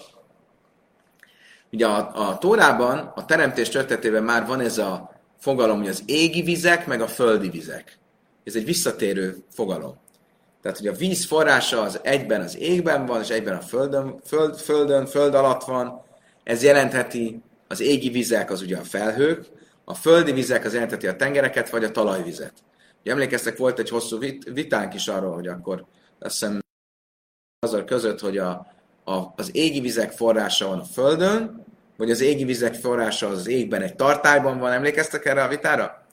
[1.73, 6.43] ugye a, a Tórában, a teremtés történetében már van ez a fogalom, hogy az égi
[6.43, 7.99] vizek, meg a földi vizek.
[8.45, 9.97] Ez egy visszatérő fogalom.
[10.63, 14.57] Tehát, hogy a víz forrása az egyben az égben van, és egyben a földön, föld,
[14.59, 16.03] földön, föld alatt van.
[16.45, 19.47] Ez jelentheti az égi vizek, az ugye a felhők,
[19.85, 22.53] a földi vizek az jelentheti a tengereket, vagy a talajvizet.
[23.01, 25.85] Ugye emlékeztek, volt egy hosszú vit, vitánk is arról, hogy akkor
[26.19, 26.67] azt hiszem
[27.61, 28.67] azok között, hogy a,
[29.05, 31.65] a, az égi vizek forrása van a földön,
[31.97, 34.73] vagy az égi vizek forrása az, égben egy tartályban van.
[34.73, 36.07] Emlékeztek erre a vitára?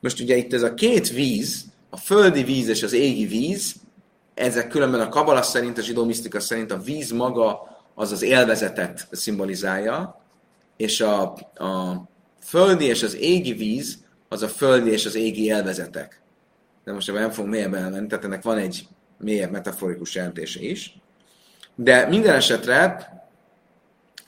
[0.00, 3.74] Most ugye itt ez a két víz, a földi víz és az égi víz,
[4.34, 9.06] ezek különben a kabala szerint, a zsidó misztika szerint a víz maga az az élvezetet
[9.10, 10.20] szimbolizálja,
[10.76, 11.22] és a,
[11.54, 12.02] a
[12.42, 13.98] földi és az égi víz
[14.28, 16.20] az a földi és az égi élvezetek.
[16.84, 18.88] De most ebben nem fogunk mélyebben elmenni, tehát ennek van egy
[19.18, 20.98] mélyebb metaforikus jelentése is.
[21.74, 23.12] De minden esetre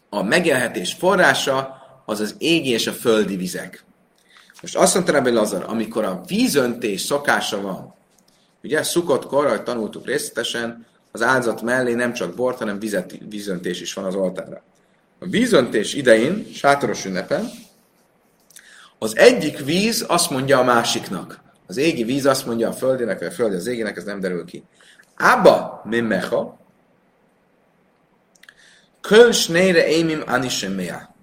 [0.08, 3.84] a megélhetés forrása az az égi és a földi vizek.
[4.60, 7.94] Most azt mondta Rebbe Lazar, amikor a vízöntés szokása van,
[8.62, 8.82] ugye
[9.28, 14.04] kor, ahogy tanultuk részletesen, az áldozat mellé nem csak bort, hanem vizet, vízöntés is van
[14.04, 14.62] az oltára.
[15.18, 17.50] A vízöntés idején, sátoros ünnepen,
[18.98, 21.40] az egyik víz azt mondja a másiknak.
[21.66, 24.44] Az égi víz azt mondja a földének, vagy a földi az égének, ez nem derül
[24.44, 24.64] ki.
[25.14, 26.58] Ába mi mecha,
[29.06, 31.14] Kölcs nére émim anisemmea.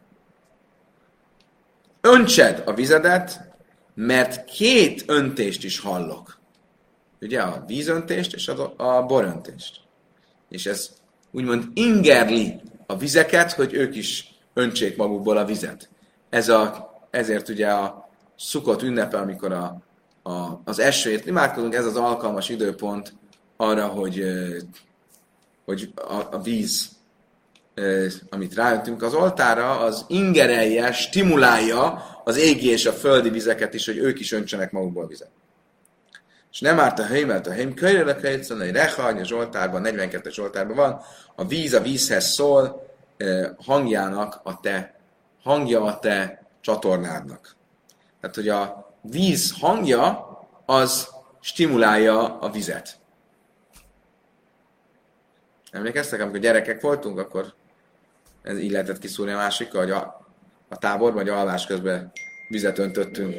[2.02, 3.54] Öntsed a vizedet,
[3.94, 6.38] mert két öntést is hallok.
[7.22, 9.80] Ugye a vízöntést és a, a boröntést.
[10.50, 10.89] És ez
[11.32, 15.89] úgymond ingerli a vizeket, hogy ők is öntsék magukból a vizet.
[16.30, 19.78] Ez a, ezért ugye a szukott ünnepe, amikor a,
[20.24, 23.14] a, az esőért imádkozunk, ez az alkalmas időpont
[23.58, 24.24] arra, hogy,
[25.66, 26.92] hogy a, a víz
[28.30, 33.98] amit ráöntünk az oltára, az ingerelje, stimulálja az égi és a földi vizeket is, hogy
[33.98, 35.30] ők is öntsenek magukból vizet.
[36.52, 40.76] És nem árt a mert a hely kölyre a egy reha, a Zsoltárban, 42-es Zsoltárban
[40.76, 41.02] van,
[41.36, 42.92] a víz a vízhez szól,
[43.66, 44.96] hangjának a te,
[45.44, 47.56] hangja a te csatornádnak.
[48.22, 50.28] Tehát, hogy a víz hangja
[50.66, 51.10] az
[51.41, 52.97] stimulálja a vizet.
[55.72, 57.54] Emlékeztek, amikor gyerekek voltunk, akkor
[58.43, 60.28] ez így lehetett kiszúrni a másikkal, hogy a,
[60.70, 62.12] a tábor vagy alvás közben
[62.47, 63.36] vizet öntöttünk.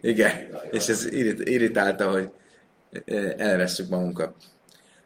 [0.00, 1.04] Igen, és ez
[1.44, 2.30] irritálta, hogy
[3.04, 4.34] e, elvesszük magunkat.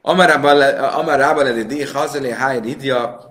[0.02, 3.28] Amarában ledi di hazeli háj ridja,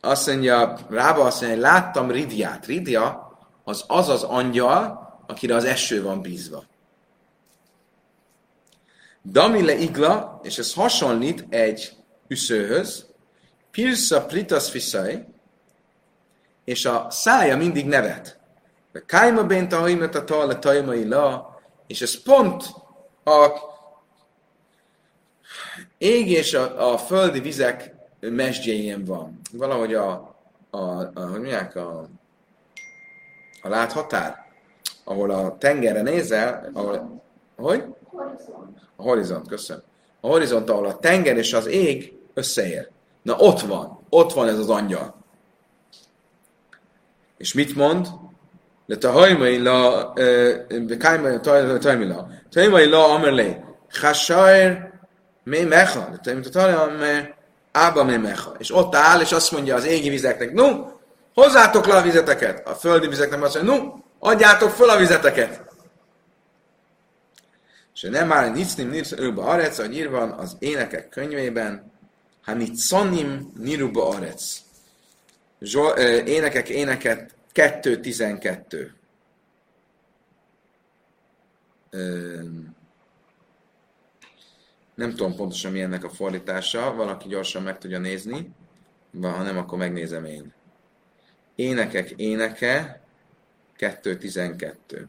[0.00, 2.66] azt mondja, rába azt mondja, láttam Ridiát.
[2.66, 6.64] Ridia az az az angyal, akire az eső van bízva.
[9.22, 11.96] Damile igla, és ez hasonlít egy
[12.28, 13.06] üszőhöz,
[13.70, 15.24] Pirsa pritas fiszai,
[16.64, 18.38] és a szája mindig nevet.
[19.06, 22.64] Kájma bent a haimet a tal, a tajmai la, és ez pont
[23.24, 23.48] a
[25.98, 29.40] ég és a, a földi vizek mesdjéjén van.
[29.52, 30.10] Valahogy a,
[30.70, 32.08] a, a hogy mondják, a,
[33.62, 34.41] a láthatár,
[35.04, 37.22] ahol a tengerre nézel, ahol,
[37.56, 37.84] hogy?
[38.96, 39.82] A horizont, köszönöm.
[40.20, 42.88] A horizont, ahol a tenger és az ég összeér.
[43.22, 45.14] Na ott van, ott van ez az angyal.
[47.36, 48.08] És mit mond?
[48.86, 50.12] Le te hajmai la,
[50.98, 51.40] kájmai
[51.80, 54.92] tajmila, tajmai la amerlé, chasajr
[55.44, 57.36] mé mecha, le me
[57.72, 58.54] ába mé mecha.
[58.58, 60.66] És ott áll, és azt mondja az égi vizeknek, no,
[61.34, 62.68] hozzátok le a vizeteket.
[62.68, 63.94] A földi vizeknek azt mondja, no,
[64.24, 65.70] adjátok föl a vizeteket.
[67.94, 71.92] És nem már nincs, őbe arec, hogy írva az énekek könyvében,
[72.42, 74.60] Hanitzonim Niruba Arec.
[75.60, 78.90] Zsol, énekek, éneket 2.12.
[84.94, 88.50] Nem tudom pontosan mi ennek a fordítása, valaki gyorsan meg tudja nézni,
[89.20, 90.52] ha nem, akkor megnézem én.
[91.54, 93.01] Énekek, éneke
[93.82, 95.06] 2.12.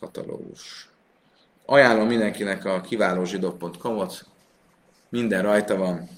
[0.00, 0.88] Katalógus.
[1.66, 4.26] Ajánlom mindenkinek a kiváló zsidó.com-ot.
[5.08, 6.08] Minden rajta van.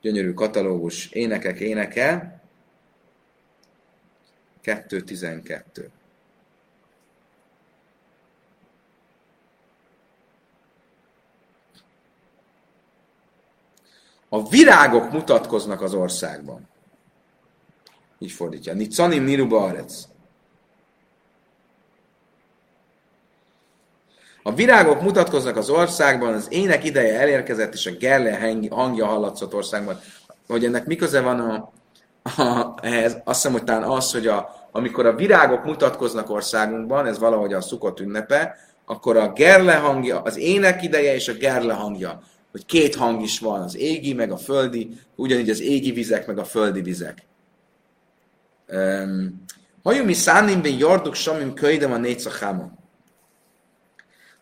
[0.00, 1.10] Gyönyörű katalógus.
[1.10, 2.40] Énekek éneke.
[4.64, 5.88] 2.12.
[14.28, 16.70] A virágok mutatkoznak az országban.
[18.22, 18.74] Így fordítja.
[18.74, 20.04] Nicanim niruba arec.
[24.42, 30.00] A virágok mutatkoznak az országban, az ének ideje elérkezett, és a gerle hangja hallatszott országban.
[30.46, 31.72] Hogy ennek mi köze van a,
[32.42, 33.16] a, ehhez?
[33.24, 37.60] Azt hiszem, hogy talán az, hogy a, amikor a virágok mutatkoznak országunkban, ez valahogy a
[37.60, 42.94] szukott ünnepe, akkor a gerle hangja, az ének ideje és a gerle hangja, hogy két
[42.94, 46.80] hang is van, az égi, meg a földi, ugyanígy az égi vizek, meg a földi
[46.80, 47.26] vizek.
[49.82, 52.26] Hajumi szánimben jarduk samim köjdem a négy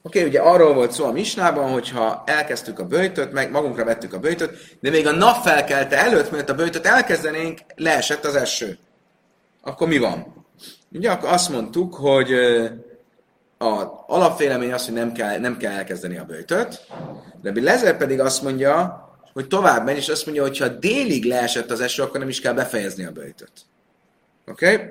[0.03, 4.13] Oké, okay, ugye arról volt szó a misnában, hogyha elkezdtük a bőjtöt, meg magunkra vettük
[4.13, 8.79] a bőjtöt, de még a nap felkelte előtt, mert a bőjtöt elkezdenénk, leesett az eső.
[9.63, 10.47] Akkor mi van?
[10.93, 12.33] Ugye akkor azt mondtuk, hogy
[13.59, 16.87] a alapvélemény az, hogy nem kell, nem kell elkezdeni a bőjtöt,
[17.43, 21.71] de Lezer pedig azt mondja, hogy tovább megy, és azt mondja, hogy ha délig leesett
[21.71, 23.53] az eső, akkor nem is kell befejezni a bőjtöt.
[24.51, 24.75] Oké?
[24.75, 24.91] Okay?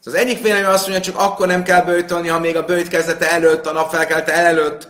[0.00, 2.88] Szóval az egyik vélemény azt mondja, csak akkor nem kell bőjtölni, ha még a bőjt
[2.88, 4.88] kezdete előtt, a nap felkelte előtt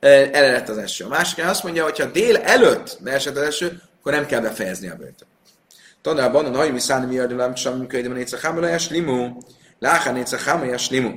[0.00, 1.04] eledett az eső.
[1.04, 4.88] A másik azt mondja, hogy ha dél előtt leesett az eső, akkor nem kell befejezni
[4.88, 5.26] a bőjtöt.
[6.02, 9.36] Tanában a nagy miszáni mi jördülem, sem működjön a négyszak hámolajas limu,
[10.12, 11.10] négyszak hámolajas limu.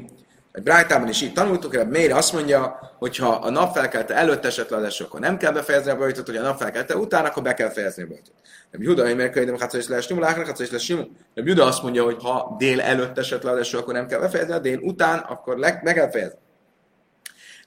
[0.54, 4.70] Egy Brájtában is így tanultuk, hogy Méri azt mondja, hogy ha a napfelkelte előtt esett
[4.70, 7.54] le az eső, akkor nem kell befejezni a bajtot, hogy a napfelkelte után, akkor be
[7.54, 8.34] kell fejezni a bajtot.
[8.72, 10.88] De Juda, hogy miért könyvem, hát is lesz simul, hát is lesz.
[11.34, 14.20] De Juda azt mondja, hogy ha dél előtt esett le az eső, akkor nem kell
[14.20, 16.38] befejezni, a dél után, akkor le, be kell fejezni.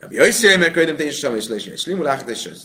[0.00, 1.82] Rabbi Jaiszi, mert könyvem, és sem is lesz is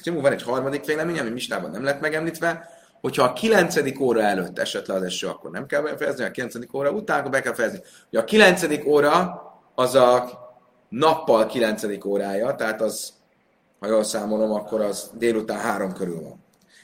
[0.01, 0.21] simul.
[0.21, 2.69] Van egy harmadik vélemény, ami Mistában nem lett megemlítve,
[3.01, 6.73] hogyha a kilencedik óra előtt esett le az eső, akkor nem kell befejezni, a kilencedik
[6.73, 7.79] óra után, akkor be kell fejezni.
[8.09, 10.39] Ugye a kilencedik óra az a
[10.89, 12.05] nappal 9.
[12.05, 13.13] órája, tehát az,
[13.79, 16.43] ha jól számolom, akkor az délután három körül van.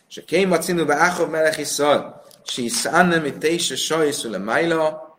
[0.10, 5.18] És a kéma cinuba áhov melech iszal, si iszánnem itt tése sajszul a májla,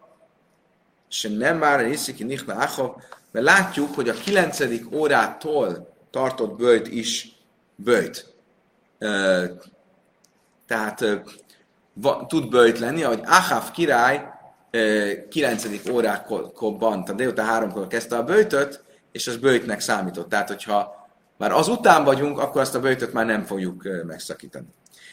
[1.09, 2.91] se nem már ki nichna áhov,
[3.31, 4.61] mert látjuk, hogy a 9.
[4.93, 7.37] órától tartott bőjt is
[7.75, 8.35] bőjt.
[10.67, 11.05] Tehát
[12.27, 14.38] tud bőjt lenni, ahogy Ahav király
[15.29, 15.67] 9.
[15.91, 20.29] órákban, tehát délután háromkor kezdte a bőjtöt, és az bőjtnek számított.
[20.29, 24.67] Tehát, hogyha már az után vagyunk, akkor azt a bőjtöt már nem fogjuk megszakítani.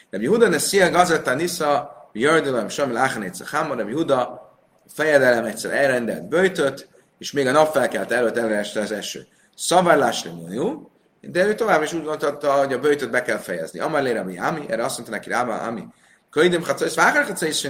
[0.10, 4.54] De Yehuda ne szia gazetta nisza, jördölöm samil áhanétsz a de Yehuda
[4.88, 6.88] fejedelem egyszer elrendelt bőjtöt,
[7.18, 9.28] és még a nap felkelt előtt elreste az eső.
[9.56, 10.90] Szavárlás jó,
[11.22, 13.80] de ő tovább is úgy gondolta, hogy a bőjtöt be kell fejezni.
[13.80, 15.84] Amalére, ami Ami, erre azt mondta neki Rába, Ami,
[16.64, 17.64] hatszor, és vágár hatszor is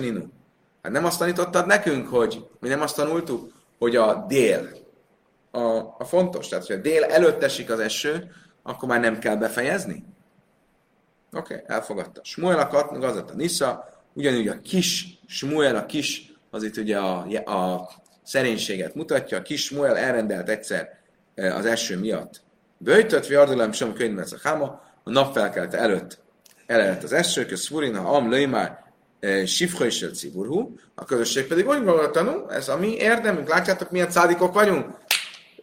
[0.86, 4.70] Hát nem azt tanítottad nekünk, hogy mi nem azt tanultuk, hogy a dél
[5.52, 5.62] a,
[5.98, 6.48] a fontos.
[6.48, 8.32] Tehát, hogy a dél előtt esik az eső,
[8.64, 10.06] akkor már nem kell befejezni?
[11.32, 12.22] Oké, okay, elfogadta.
[12.24, 16.98] Smuel a katnak az a Nisza, ugyanúgy a kis Smuel, a kis, az itt ugye
[16.98, 17.90] a, a
[18.24, 21.00] szerénységet mutatja, a kis Smuel elrendelt egyszer
[21.36, 22.42] e, az eső miatt.
[22.78, 26.20] Böjtött, viardulám sem könyvben a háma, a napfelkelte előtt
[26.66, 28.85] eledett az eső, köz furina, am löjmár,
[29.46, 34.54] Sifra és Ciburhu, a közösség pedig úgy gondolta, ez a mi érdemünk, látjátok milyen cádikok
[34.54, 34.86] vagyunk?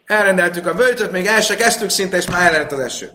[0.05, 3.11] Elrendeltük a bőjtöt, még el se kezdtük szinte, és már elrendelt az eső.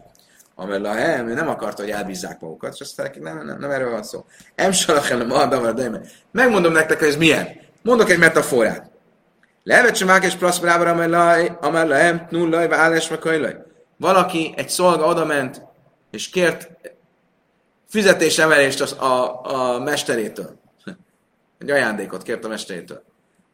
[0.55, 4.03] Amella hem, ő nem akarta, hogy elbízzák magukat, és azt nem, nem, nem, erről van
[4.03, 4.25] szó.
[4.55, 7.49] Em salachem, ma de Megmondom nektek, hogy ez milyen.
[7.83, 8.91] Mondok egy metaforát.
[9.63, 10.91] Levet sem és plaszbrábra,
[11.61, 13.19] amella hem, nullaj, vállás, meg
[13.97, 15.63] Valaki, egy szolga odament,
[16.11, 16.71] és kért
[17.89, 19.41] fizetésemelést a, a,
[19.75, 20.61] a mesterétől.
[21.59, 23.03] Egy ajándékot kért a mesterétől.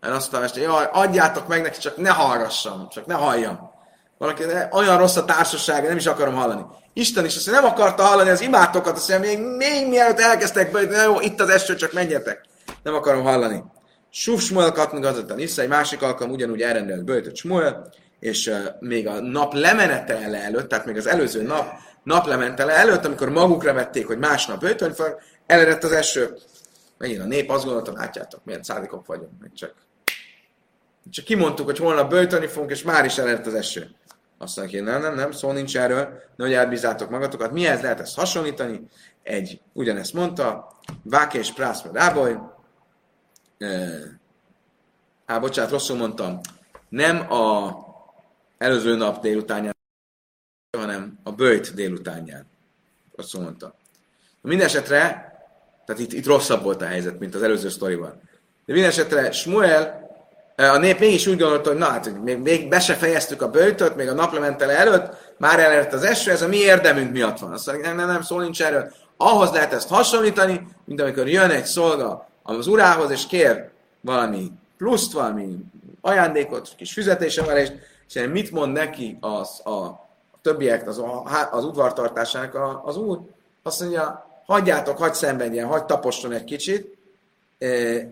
[0.00, 3.72] Mert azt a mester, jaj, adjátok meg neki, csak ne hallgassam, csak ne halljam.
[4.18, 6.64] Valaki, olyan rossz a társaság, nem is akarom hallani.
[6.92, 11.02] Isten is azt nem akarta hallani az imátokat, azt mondja, még, még mielőtt elkezdtek be,
[11.02, 12.40] jó, itt az eső, csak menjetek.
[12.82, 13.64] Nem akarom hallani.
[14.10, 19.06] Suf Smuel katnak az a egy másik alkalom ugyanúgy elrendelt bőjtött Smuel, és uh, még
[19.06, 21.72] a nap lemenetele előtt, tehát még az előző nap
[22.04, 26.36] naplementele előtt, amikor magukra vették, hogy másnap bőjtölni fog, eledett az eső.
[26.98, 29.74] Megint a nép azt gondolta, látjátok, milyen szádikok vagyunk, meg csak.
[31.10, 33.90] Csak kimondtuk, hogy holnap bőjtölni fogunk, és már is eledett az eső.
[34.38, 37.52] Azt mondják, nem, nem, nem, szó nincs erről, hogy elbízátok magatokat.
[37.52, 38.80] Mihez lehet ezt hasonlítani?
[39.22, 42.38] Egy, ugyanezt mondta, Váke és Prászma Ráboly,
[45.26, 46.40] Á, bocsánat, rosszul mondtam.
[46.88, 47.72] Nem a
[48.58, 49.73] előző nap délutánján
[50.76, 52.46] hanem a bőjt délutánján.
[53.16, 53.74] Azt mondta.
[54.40, 54.98] Minden esetre,
[55.86, 58.20] tehát itt, itt rosszabb volt a helyzet, mint az előző sztoriban.
[58.66, 60.10] De minden esetre Smuel,
[60.56, 63.50] eh, a nép mégis úgy gondolta, hogy na hát, még, még be se fejeztük a
[63.50, 67.52] bőjtöt, még a naplementele előtt, már elért az eső, ez a mi érdemünk miatt van.
[67.52, 68.92] Azt mondja, nem, nem, nem, szó nincs erről.
[69.16, 73.70] Ahhoz lehet ezt hasonlítani, mint amikor jön egy szolga az urához, és kér
[74.00, 75.56] valami pluszt, valami
[76.00, 77.72] ajándékot, kis fizetésemelést,
[78.08, 80.03] és mit mond neki az, a
[80.44, 81.02] többiek, az,
[81.50, 83.20] az udvartartásának az úr?
[83.62, 86.96] Azt mondja, hagyjátok, hagy szenvedjen, hagy taposson egy kicsit,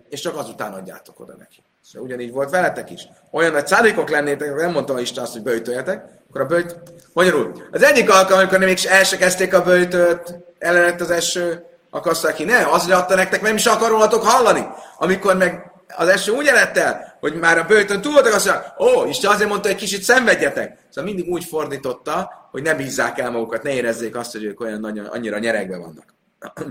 [0.09, 1.63] és csak azután adjátok oda neki.
[1.85, 3.07] Szóval ugyanígy volt veletek is.
[3.31, 6.75] Olyan nagy szádékok lennétek, nem mondta Isten azt, hogy böjtöljetek, akkor a böjt...
[7.13, 12.11] Magyarul, az egyik alkalom, amikor még el se kezdték a böjtöt, ellenett az eső, akkor
[12.11, 14.67] azt mondják, ne, azért adta nektek, nem is akarolhatok hallani.
[14.97, 18.75] Amikor meg az eső úgy lett el, hogy már a bőtön túl voltak, azt mondja,
[18.79, 20.79] ó, Isten azért mondta, hogy kicsit szenvedjetek.
[20.89, 24.79] Szóval mindig úgy fordította, hogy ne bízzák el magukat, ne érezzék azt, hogy ők olyan
[24.79, 26.13] nagyon, annyira nyeregbe vannak.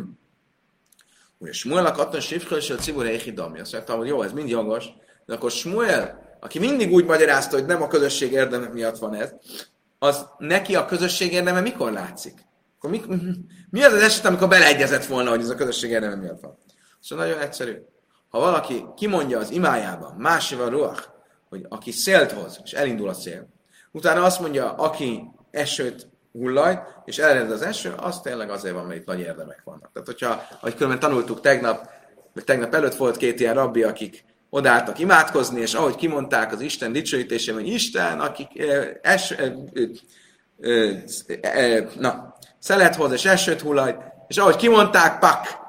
[1.38, 3.60] Ugye Smuelnak adta Sifkel és a Cibur Eichidami.
[3.60, 4.84] Azt mondta, hogy jó, ez mind jogos,
[5.26, 9.32] de akkor Smuel, aki mindig úgy magyarázta, hogy nem a közösség érdeme miatt van ez,
[9.98, 12.34] az neki a közösség érdeme mikor látszik?
[12.78, 13.02] Akkor mi,
[13.70, 16.58] mi az az eset, amikor beleegyezett volna, hogy ez a közösség érdeme miatt van?
[17.00, 17.72] Szóval nagyon egyszerű.
[18.32, 21.02] Ha valaki kimondja az imájában, másival ruach,
[21.48, 23.48] hogy aki szélt hoz, és elindul a szél,
[23.90, 29.00] utána azt mondja, aki esőt hullaj, és ered az eső, az tényleg azért van, mert
[29.00, 29.90] itt nagy érdemek vannak.
[29.92, 31.88] Tehát, hogyha, ahogy különben tanultuk tegnap,
[32.34, 36.92] vagy tegnap előtt volt két ilyen rabbi, akik odálltak imádkozni, és ahogy kimondták az Isten
[36.92, 38.48] dicsőítésében, hogy Isten, akik
[39.02, 39.52] es, eh,
[40.60, 41.02] eh,
[41.40, 43.96] eh, na, szelet hoz és esőt hullaj,
[44.28, 45.61] és ahogy kimondták, pak,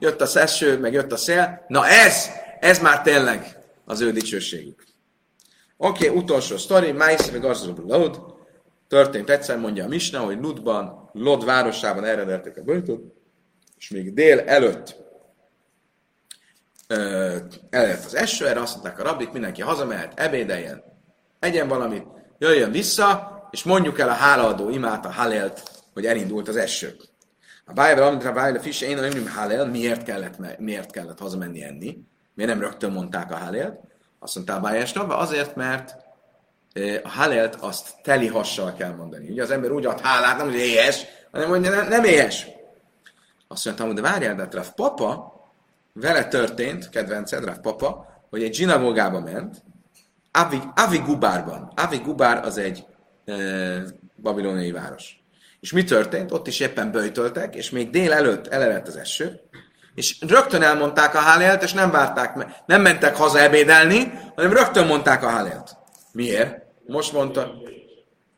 [0.00, 1.64] jött a eső, meg jött a szél.
[1.68, 2.28] Na ez,
[2.60, 4.84] ez már tényleg az ő dicsőségük.
[5.76, 7.42] Oké, okay, utolsó sztori, Májsz meg
[7.86, 8.38] Lod.
[8.88, 13.00] Történt egyszer, mondja a Misna, hogy Ludban, Lod városában eredettek a böjtöt,
[13.78, 14.96] és még dél előtt
[16.86, 17.36] ö,
[17.70, 20.82] előtt az eső, erre azt mondták a rabbik, mindenki hazamehet, ebédeljen,
[21.38, 22.06] egyen valamit,
[22.38, 26.96] jöjjön vissza, és mondjuk el a hálaadó imát, a halélt, hogy elindult az eső.
[27.70, 31.98] A bájra, amit a bájra fisse, én nem hálel, miért kellett, miért kellett hazamenni enni?
[32.34, 33.80] Miért nem rögtön mondták a hálélt?
[34.18, 35.96] Azt mondta a bájásnak, azért, mert
[37.02, 39.30] a hálelt azt teli hassal kell mondani.
[39.30, 42.46] Ugye az ember úgy ad hálát, nem hogy éhes, hanem hogy nem, nem éhes.
[43.48, 45.32] Azt mondtam, de várjál, de Rav Papa,
[45.92, 49.62] vele történt, kedvenced, Rav Papa, hogy egy zsinagógába ment,
[50.32, 51.72] Avi, Avi Gubárban.
[51.76, 52.86] Avi Gubár az egy
[53.24, 53.34] e,
[54.16, 55.19] babiloniai város.
[55.60, 56.32] És mi történt?
[56.32, 59.40] Ott is éppen böjtöltek, és még dél előtt elerett az eső,
[59.94, 65.22] és rögtön elmondták a hálélt, és nem várták, nem mentek haza ebédelni, hanem rögtön mondták
[65.22, 65.76] a hálélt.
[66.12, 66.58] Miért?
[66.86, 67.52] Most mondta,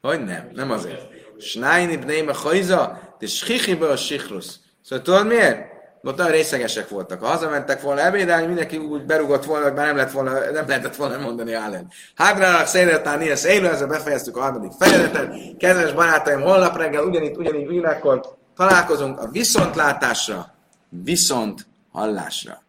[0.01, 1.07] hogy nem, nem azért.
[1.39, 4.61] Snájni bnéme hajza, de schichibe a sichrusz.
[4.83, 5.72] Szóval tudod miért?
[6.03, 7.21] Ott nagyon részegesek voltak.
[7.21, 10.97] Ha hazamentek volna ebédelni, mindenki úgy berugott volna, hogy már nem, lett volna, nem lehetett
[10.97, 11.89] volna mondani Álen.
[12.15, 15.35] Hágrának széletán néha szélő, ezzel befejeztük a harmadik fejezetet.
[15.59, 20.55] Kedves barátaim, holnap reggel ugyanígy, ugyanígy ugyanakkor találkozunk a viszontlátásra,
[20.89, 22.62] viszont hallásra.